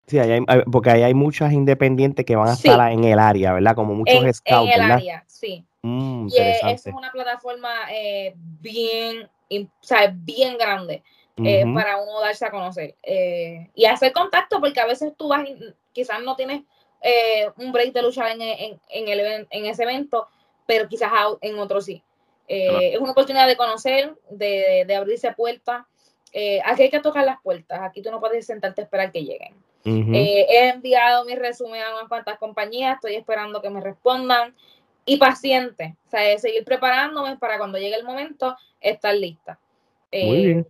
Sí, 0.06 0.18
porque 0.70 0.90
ahí 0.90 1.02
hay 1.02 1.14
muchas 1.14 1.52
independientes 1.52 2.26
que 2.26 2.36
van 2.36 2.48
a 2.48 2.52
estar 2.52 2.92
en 2.92 3.04
el 3.04 3.18
área, 3.18 3.54
¿verdad? 3.54 3.74
Como 3.74 3.94
muchos 3.94 4.36
scouts, 4.36 4.70
en 4.70 4.82
el 4.82 4.90
área, 4.90 5.24
sí. 5.26 5.64
Mm, 5.86 6.28
y 6.30 6.38
es 6.38 6.86
una 6.86 7.12
plataforma 7.12 7.68
eh, 7.92 8.32
bien, 8.36 9.28
bien 10.14 10.56
grande 10.56 11.02
eh, 11.36 11.64
para 11.74 11.98
uno 11.98 12.20
darse 12.20 12.46
a 12.46 12.50
conocer. 12.50 12.94
Eh, 13.02 13.68
y 13.74 13.84
hacer 13.84 14.14
contacto, 14.14 14.60
porque 14.60 14.80
a 14.80 14.86
veces 14.86 15.12
tú 15.14 15.28
vas, 15.28 15.46
quizás 15.92 16.22
no 16.22 16.36
tienes 16.36 16.62
un 17.58 17.70
break 17.70 17.92
de 17.92 18.00
luchar 18.00 18.30
en, 18.30 18.40
en, 18.40 19.08
el, 19.08 19.46
en 19.50 19.66
ese 19.66 19.82
evento, 19.82 20.26
pero 20.64 20.88
quizás 20.88 21.12
en 21.42 21.58
otro 21.58 21.82
sí. 21.82 22.02
Es 22.48 22.98
una 22.98 23.12
oportunidad 23.12 23.46
de 23.46 23.58
conocer, 23.58 24.14
de, 24.30 24.84
de 24.86 24.94
abrirse 24.96 25.32
puertas. 25.32 25.84
aquí 26.64 26.84
hay 26.84 26.90
que 26.90 27.00
tocar 27.00 27.26
las 27.26 27.42
puertas, 27.42 27.78
aquí 27.82 28.00
tú 28.00 28.10
no 28.10 28.20
puedes 28.20 28.46
sentarte 28.46 28.80
a 28.80 28.84
esperar 28.84 29.12
que 29.12 29.22
lleguen. 29.22 29.54
he 29.84 30.68
enviado 30.70 31.26
mi 31.26 31.34
resumen 31.34 31.82
a 31.82 31.94
unas 31.94 32.08
cuantas 32.08 32.38
compañías, 32.38 32.94
estoy 32.94 33.16
esperando 33.16 33.60
que 33.60 33.68
me 33.68 33.82
respondan 33.82 34.54
y 35.04 35.16
paciente, 35.18 35.96
o 36.06 36.10
sea, 36.10 36.38
seguir 36.38 36.64
preparándome 36.64 37.36
para 37.36 37.58
cuando 37.58 37.78
llegue 37.78 37.96
el 37.96 38.04
momento 38.04 38.56
estar 38.80 39.14
lista. 39.14 39.58
Muy 40.12 40.20
eh, 40.20 40.46
bien. 40.46 40.66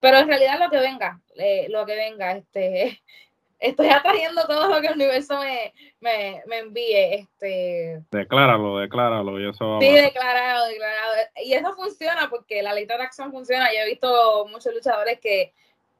Pero 0.00 0.18
en 0.18 0.28
realidad 0.28 0.58
lo 0.58 0.70
que 0.70 0.78
venga, 0.78 1.20
eh, 1.36 1.66
lo 1.68 1.86
que 1.86 1.94
venga, 1.94 2.32
este, 2.32 3.02
estoy 3.58 3.88
atrayendo 3.88 4.46
todo 4.46 4.68
lo 4.68 4.80
que 4.80 4.88
el 4.88 4.94
universo 4.94 5.38
me, 5.38 5.72
me, 6.00 6.42
me 6.46 6.58
envíe. 6.58 7.14
Este, 7.14 8.02
decláralo, 8.10 8.78
decláralo. 8.78 9.40
Y 9.40 9.48
eso 9.48 9.78
sí, 9.80 9.90
declarado, 9.90 10.66
declarado. 10.66 11.12
Y 11.44 11.52
eso 11.54 11.72
funciona 11.74 12.28
porque 12.28 12.62
la 12.62 12.74
ley 12.74 12.86
de 12.86 12.94
atracción 12.94 13.30
funciona. 13.30 13.72
Yo 13.72 13.80
he 13.80 13.88
visto 13.88 14.46
muchos 14.50 14.74
luchadores 14.74 15.20
que 15.20 15.52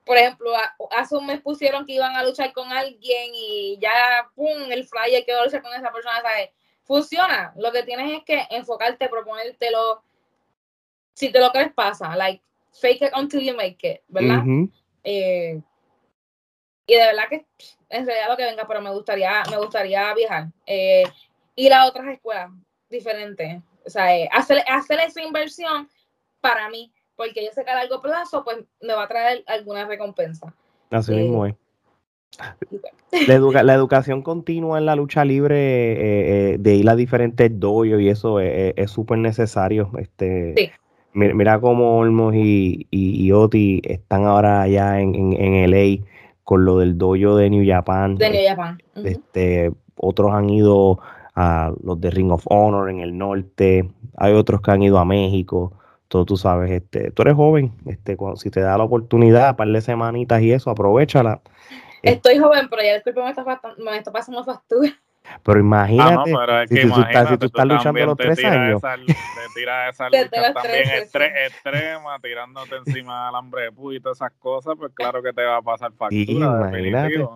por 0.06 0.16
ejemplo, 0.16 0.52
hace 0.96 1.16
un 1.16 1.26
mes 1.26 1.40
pusieron 1.40 1.84
que 1.84 1.94
iban 1.94 2.14
a 2.14 2.22
luchar 2.22 2.52
con 2.52 2.72
alguien 2.72 3.32
y 3.34 3.76
ya, 3.80 4.30
pum, 4.36 4.70
el 4.70 4.86
flyer 4.86 5.24
que 5.24 5.32
va 5.32 5.40
a 5.40 5.44
luchar 5.44 5.62
con 5.62 5.74
esa 5.74 5.92
persona, 5.92 6.22
¿sabes? 6.22 6.50
Funciona. 6.86 7.52
Lo 7.56 7.72
que 7.72 7.82
tienes 7.82 8.18
es 8.18 8.24
que 8.24 8.46
enfocarte, 8.50 9.08
proponértelo. 9.08 10.02
Si 11.14 11.30
te 11.30 11.40
lo 11.40 11.50
crees, 11.50 11.72
pasa. 11.72 12.16
Like, 12.16 12.42
fake 12.72 13.02
it 13.02 13.12
until 13.14 13.40
you 13.40 13.56
make 13.56 13.78
it, 13.82 14.00
¿verdad? 14.08 14.44
Eh, 15.04 15.60
y 16.86 16.94
de 16.94 17.06
verdad 17.06 17.28
que 17.28 17.46
en 17.88 18.06
realidad 18.06 18.28
lo 18.28 18.36
que 18.36 18.44
venga, 18.44 18.66
pero 18.66 18.80
me 18.80 18.90
gustaría, 18.90 19.42
me 19.50 19.56
gustaría 19.56 20.14
viajar. 20.14 20.46
Eh, 20.66 21.04
ir 21.56 21.72
a 21.72 21.86
otras 21.86 22.06
escuelas 22.08 22.50
diferentes. 22.88 23.60
O 23.84 23.90
sea, 23.90 24.16
eh, 24.16 24.28
hacer, 24.32 24.62
hacer 24.68 25.00
esa 25.00 25.22
inversión 25.22 25.88
para 26.40 26.68
mí 26.70 26.92
porque 27.16 27.44
yo 27.44 27.50
sé 27.52 27.64
que 27.64 27.70
a 27.70 27.74
largo 27.74 28.00
plazo 28.00 28.44
pues 28.44 28.58
me 28.80 28.92
va 28.92 29.04
a 29.04 29.08
traer 29.08 29.42
alguna 29.46 29.86
recompensa. 29.86 30.54
Así 30.90 31.12
mismo 31.12 31.46
es. 31.46 31.54
La, 33.28 33.74
educación 33.74 34.22
continua 34.22 34.78
en 34.78 34.86
la 34.86 34.96
lucha 34.96 35.24
libre 35.24 35.56
eh, 35.56 35.96
eh, 36.52 36.56
de 36.58 36.74
ir 36.74 36.88
a 36.90 36.96
diferentes 36.96 37.58
doyos 37.58 38.00
y 38.00 38.08
eso 38.08 38.40
es 38.40 38.90
súper 38.90 39.18
necesario. 39.18 39.90
Este, 39.98 40.72
mira, 41.14 41.60
cómo 41.60 41.98
Olmos 41.98 42.34
y, 42.34 42.86
y, 42.90 43.32
Oti 43.32 43.80
están 43.84 44.24
ahora 44.24 44.62
allá 44.62 45.00
en, 45.00 45.14
en, 45.14 45.32
en, 45.32 45.70
LA 45.70 46.04
con 46.44 46.64
lo 46.64 46.78
del 46.78 46.98
doyo 46.98 47.36
de 47.36 47.48
New 47.48 47.64
Japan. 47.66 48.16
De 48.16 48.30
New 48.30 48.42
Japan. 48.46 48.78
este, 48.96 49.72
otros 49.96 50.32
han 50.34 50.50
ido 50.50 50.98
a 51.34 51.72
los 51.82 52.00
de 52.00 52.10
Ring 52.10 52.32
of 52.32 52.44
Honor 52.46 52.90
en 52.90 53.00
el 53.00 53.16
norte. 53.16 53.88
Hay 54.16 54.34
otros 54.34 54.60
que 54.60 54.70
han 54.70 54.82
ido 54.82 54.98
a 54.98 55.04
México 55.04 55.72
todo 56.08 56.24
tú 56.24 56.36
sabes, 56.36 56.70
este, 56.70 57.10
tú 57.10 57.22
eres 57.22 57.34
joven, 57.34 57.72
este, 57.86 58.16
si 58.36 58.50
te 58.50 58.60
da 58.60 58.78
la 58.78 58.84
oportunidad, 58.84 59.56
par 59.56 59.68
de 59.68 59.80
semanitas 59.80 60.42
y 60.42 60.52
eso, 60.52 60.70
aprovechala. 60.70 61.40
Estoy 62.06 62.38
joven, 62.38 62.68
pero 62.68 62.82
ya 62.82 62.94
después 62.94 63.16
me 63.16 63.28
está, 63.30 63.44
me 63.78 63.96
está 63.96 64.12
pasando 64.12 64.44
factura. 64.44 64.96
Pero 65.42 65.60
imagínate, 65.60 66.30
si, 66.68 66.88
tú 66.88 67.00
estás, 67.00 67.28
si, 67.28 67.38
tú 67.38 67.46
estás, 67.46 67.66
luchando 67.66 68.06
los 68.06 68.16
tres 68.16 68.44
años. 68.44 68.78
Esa, 68.78 68.96
te 69.06 69.54
tiras 69.54 69.94
esa 69.94 70.08
lucha 70.08 70.52
también 70.52 70.88
extrema, 71.46 72.18
tirándote 72.20 72.76
encima 72.76 73.26
del 73.26 73.34
hambre 73.34 73.62
de 73.62 73.72
pu 73.72 73.92
y 73.92 74.00
todas 74.00 74.18
esas 74.18 74.32
cosas, 74.38 74.74
pues 74.78 74.92
claro 74.94 75.22
que 75.22 75.32
te 75.32 75.42
va 75.42 75.56
a 75.56 75.62
pasar 75.62 75.92
factura. 75.92 76.70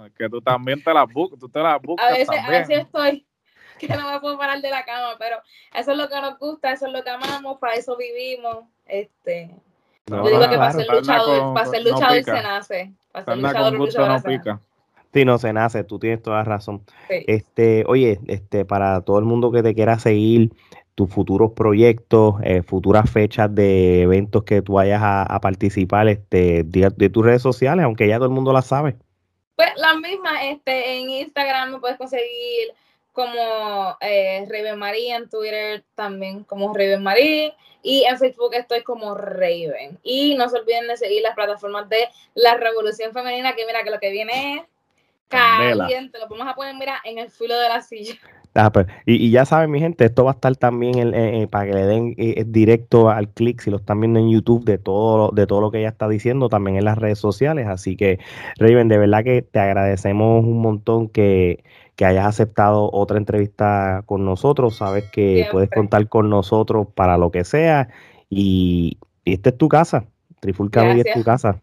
Es 0.07 0.13
que 0.17 0.29
tú 0.29 0.41
también 0.41 0.83
te 0.83 0.95
las 0.95 1.13
buscas, 1.13 1.39
tú 1.39 1.49
te 1.49 1.61
las 1.61 1.81
buscas 1.83 2.07
a 2.07 2.11
veces, 2.13 2.27
también. 2.27 2.55
A 2.55 2.59
veces 2.59 2.79
estoy 2.79 3.27
que 3.79 3.89
no 3.89 4.13
me 4.13 4.21
puedo 4.21 4.39
parar 4.39 4.61
de 4.61 4.71
la 4.71 4.85
cama, 4.85 5.17
pero 5.19 5.39
eso 5.75 5.93
es 5.93 5.97
lo 5.97 6.09
que 6.09 6.21
nos 6.21 6.39
gusta, 6.39 6.73
eso 6.73 6.87
es 6.87 6.93
lo 6.93 7.03
que 7.03 7.11
amamos, 7.11 7.59
para 7.59 7.75
eso 7.75 7.97
vivimos. 7.97 8.65
Este, 8.87 9.51
yo 10.17 10.29
digo 10.29 10.51
que 10.51 10.57
para 10.57 10.73
ser 10.73 10.87
luchador, 10.89 11.55
para 11.55 11.67
ser 11.67 11.83
luchador 11.85 12.25
se 12.25 12.33
nace. 12.33 12.93
Para 13.13 13.25
ser 13.25 13.39
luchador, 13.39 13.73
luchador 13.75 14.11
no 14.11 14.23
pica. 14.23 14.61
Sí, 15.13 15.25
no 15.25 15.39
se 15.39 15.53
nace, 15.53 15.83
tú 15.83 15.99
tienes 15.99 16.23
toda 16.23 16.45
razón. 16.45 16.83
Este, 17.09 17.85
oye, 17.89 18.21
este, 18.29 18.65
para 18.65 19.01
todo 19.01 19.19
el 19.19 19.25
mundo 19.25 19.51
que 19.51 19.63
te 19.63 19.75
quiera 19.75 19.99
seguir, 19.99 20.53
tus 20.95 21.11
futuros 21.11 21.53
proyectos, 21.53 22.35
eh, 22.43 22.63
futuras 22.63 23.11
fechas 23.11 23.53
de 23.55 24.03
eventos 24.03 24.45
que 24.45 24.63
tú 24.63 24.75
vayas 24.75 25.01
a, 25.03 25.41
participar, 25.41 26.09
este, 26.09 26.63
de, 26.63 26.93
de, 26.95 27.09
tus 27.09 27.25
redes 27.25 27.43
sociales, 27.43 27.85
aunque 27.85 28.07
ya 28.07 28.17
todo 28.17 28.27
el 28.27 28.35
mundo 28.35 28.53
las 28.53 28.67
sabe. 28.67 28.97
Pues 29.57 29.71
las 29.77 29.97
mismas, 29.97 30.35
este, 30.45 30.99
en 30.99 31.11
Instagram 31.11 31.73
me 31.73 31.79
puedes 31.81 31.97
conseguir 31.97 32.69
como 33.13 33.97
eh, 34.01 34.47
Raven 34.49 34.79
Marie, 34.79 35.15
en 35.15 35.29
Twitter 35.29 35.85
también 35.95 36.45
como 36.45 36.73
Raven 36.73 37.03
Marie 37.03 37.55
y 37.83 38.05
en 38.05 38.19
Facebook 38.19 38.55
estoy 38.55 38.83
como 38.83 39.15
Raven. 39.15 39.99
Y 40.03 40.35
no 40.37 40.49
se 40.49 40.59
olviden 40.59 40.89
de 40.89 40.97
seguir 40.97 41.23
las 41.23 41.35
plataformas 41.35 41.89
de 41.89 42.09
la 42.35 42.57
Revolución 42.57 43.13
Femenina, 43.13 43.55
que 43.55 43.67
mira 43.67 43.83
que 43.83 43.91
lo 43.91 43.99
que 43.99 44.11
viene 44.11 44.57
es 44.57 44.63
caliente, 45.29 46.19
lo 46.19 46.29
vamos 46.29 46.49
a 46.49 46.55
poner, 46.55 46.75
mira, 46.75 47.01
en 47.05 47.19
el 47.19 47.31
filo 47.31 47.59
de 47.59 47.69
la 47.69 47.81
silla. 47.81 48.15
Ah, 48.55 48.73
pues, 48.73 48.89
y, 49.07 49.31
ya 49.31 49.45
saben, 49.45 49.71
mi 49.71 49.79
gente, 49.79 50.05
esto 50.05 50.25
va 50.25 50.33
a 50.33 50.35
estar 50.35 50.57
también 50.57 51.49
para 51.51 51.67
que 51.67 51.73
le 51.73 51.87
den 51.87 52.15
eh, 52.19 52.45
directo 52.45 53.09
al 53.09 53.29
clic 53.29 53.61
si 53.61 53.71
lo 53.71 53.77
están 53.77 54.01
viendo 54.01 54.19
en 54.19 54.29
YouTube 54.29 54.65
de 54.65 54.77
todo, 54.77 55.31
de 55.31 55.47
todo 55.47 55.61
lo 55.61 55.71
que 55.71 55.79
ella 55.79 55.91
está 55.91 56.09
diciendo, 56.09 56.49
también 56.49 56.77
en 56.77 56.85
las 56.85 56.99
redes 56.99 57.21
sociales. 57.21 57.69
Así 57.69 57.97
que, 57.97 58.19
Raven, 58.59 58.89
de 58.89 58.99
verdad 58.99 59.23
que 59.23 59.43
te 59.43 59.61
agradecemos 59.61 60.45
un 60.45 60.61
montón 60.61 61.09
que, 61.09 61.63
que 62.01 62.07
hayas 62.07 62.25
aceptado 62.25 62.89
otra 62.95 63.19
entrevista 63.19 64.05
con 64.07 64.25
nosotros. 64.25 64.79
Sabes 64.79 65.05
que 65.11 65.47
puedes 65.53 65.69
contar 65.69 66.09
con 66.09 66.31
nosotros 66.31 66.87
para 66.95 67.19
lo 67.19 67.31
que 67.31 67.45
sea. 67.45 67.91
Y, 68.31 68.97
esta 69.27 69.51
es 69.51 69.59
tu 69.59 69.69
casa. 69.69 70.07
Trifulca 70.41 70.91
es 70.93 71.05
tu 71.13 71.23
casa. 71.23 71.61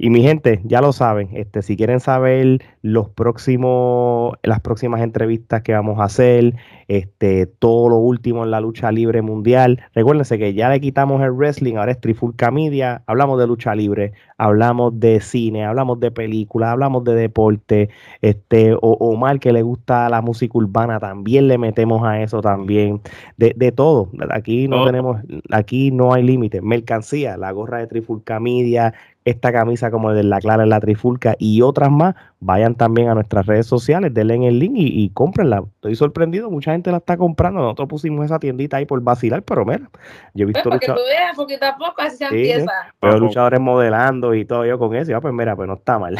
Y 0.00 0.10
mi 0.10 0.22
gente, 0.22 0.60
ya 0.62 0.80
lo 0.80 0.92
saben, 0.92 1.30
este, 1.32 1.60
si 1.60 1.76
quieren 1.76 1.98
saber 1.98 2.62
los 2.82 3.08
próximos, 3.08 4.36
las 4.44 4.60
próximas 4.60 5.00
entrevistas 5.00 5.62
que 5.62 5.72
vamos 5.72 5.98
a 5.98 6.04
hacer, 6.04 6.54
este, 6.86 7.46
todo 7.46 7.88
lo 7.88 7.96
último 7.96 8.44
en 8.44 8.52
la 8.52 8.60
lucha 8.60 8.92
libre 8.92 9.22
mundial, 9.22 9.80
recuérdense 9.94 10.38
que 10.38 10.54
ya 10.54 10.68
le 10.70 10.80
quitamos 10.80 11.20
el 11.22 11.32
wrestling, 11.32 11.74
ahora 11.74 11.90
es 11.90 12.00
Trifulca 12.00 12.52
Media, 12.52 13.02
hablamos 13.06 13.40
de 13.40 13.48
lucha 13.48 13.74
libre, 13.74 14.12
hablamos 14.36 15.00
de 15.00 15.20
cine, 15.20 15.64
hablamos 15.64 15.98
de 15.98 16.12
películas, 16.12 16.70
hablamos 16.70 17.02
de 17.02 17.16
deporte, 17.16 17.88
este, 18.22 18.74
o 18.74 18.96
Omar 19.00 19.40
que 19.40 19.52
le 19.52 19.62
gusta 19.62 20.08
la 20.08 20.22
música 20.22 20.56
urbana, 20.58 21.00
también 21.00 21.48
le 21.48 21.58
metemos 21.58 22.04
a 22.04 22.22
eso 22.22 22.40
también, 22.40 23.00
de, 23.36 23.52
de 23.56 23.72
todo, 23.72 24.10
aquí 24.30 24.68
no 24.68 24.84
tenemos, 24.84 25.20
aquí 25.50 25.90
no 25.90 26.14
hay 26.14 26.22
límite, 26.22 26.62
mercancía, 26.62 27.36
la 27.36 27.50
gorra 27.50 27.78
de 27.78 27.88
Trifulca 27.88 28.38
Media, 28.38 28.94
esta 29.28 29.52
camisa 29.52 29.90
como 29.90 30.12
de 30.12 30.22
la 30.22 30.40
Clara 30.40 30.62
en 30.62 30.70
la 30.70 30.80
Trifulca 30.80 31.36
y 31.38 31.62
otras 31.62 31.90
más, 31.90 32.14
vayan 32.40 32.74
también 32.74 33.08
a 33.08 33.14
nuestras 33.14 33.46
redes 33.46 33.66
sociales, 33.66 34.14
denle 34.14 34.34
en 34.34 34.42
el 34.44 34.58
link 34.58 34.72
y, 34.76 35.04
y 35.04 35.10
cómprenla. 35.10 35.64
Estoy 35.74 35.96
sorprendido, 35.96 36.50
mucha 36.50 36.72
gente 36.72 36.90
la 36.90 36.98
está 36.98 37.16
comprando. 37.16 37.60
Nosotros 37.60 37.88
pusimos 37.88 38.24
esa 38.24 38.38
tiendita 38.38 38.78
ahí 38.78 38.86
por 38.86 39.00
vacilar, 39.02 39.42
pero 39.42 39.64
mira, 39.64 39.90
yo 40.34 40.44
he 40.44 40.46
visto 40.46 40.62
pues 40.62 40.80
porque 40.80 40.86
tú 40.86 41.06
veas, 41.06 41.36
poquito 41.36 41.66
a 41.66 41.76
poco 41.76 42.00
así 42.00 42.16
se 42.16 42.24
empieza. 42.24 42.72
Pero 43.00 43.18
luchadores 43.18 43.60
modelando 43.60 44.34
y 44.34 44.44
todo 44.44 44.64
yo 44.64 44.78
con 44.78 44.94
eso, 44.94 45.10
ya 45.10 45.20
pues 45.20 45.34
mira, 45.34 45.54
pues 45.54 45.68
no 45.68 45.74
está 45.74 45.98
mal. 45.98 46.18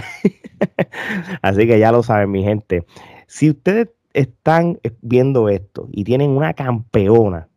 así 1.42 1.66
que 1.66 1.78
ya 1.78 1.92
lo 1.92 2.02
saben, 2.02 2.30
mi 2.30 2.42
gente. 2.42 2.84
Si 3.26 3.50
ustedes 3.50 3.88
están 4.12 4.78
viendo 5.00 5.48
esto 5.48 5.88
y 5.92 6.04
tienen 6.04 6.30
una 6.30 6.52
campeona, 6.54 7.48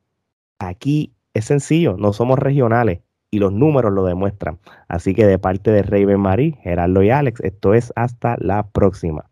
aquí 0.60 1.14
es 1.34 1.46
sencillo, 1.46 1.96
no 1.98 2.14
somos 2.14 2.40
regionales 2.40 3.00
y 3.32 3.40
los 3.40 3.54
números 3.54 3.94
lo 3.94 4.06
demuestran. 4.06 4.60
Así 4.88 5.16
que 5.16 5.26
de 5.26 5.40
parte 5.40 5.72
de 5.72 5.84
Raven 5.84 6.20
Marie, 6.20 6.58
Gerardo 6.62 7.02
y 7.02 7.10
Alex, 7.10 7.40
esto 7.42 7.74
es 7.74 7.92
hasta 7.96 8.36
la 8.40 8.68
próxima. 8.68 9.31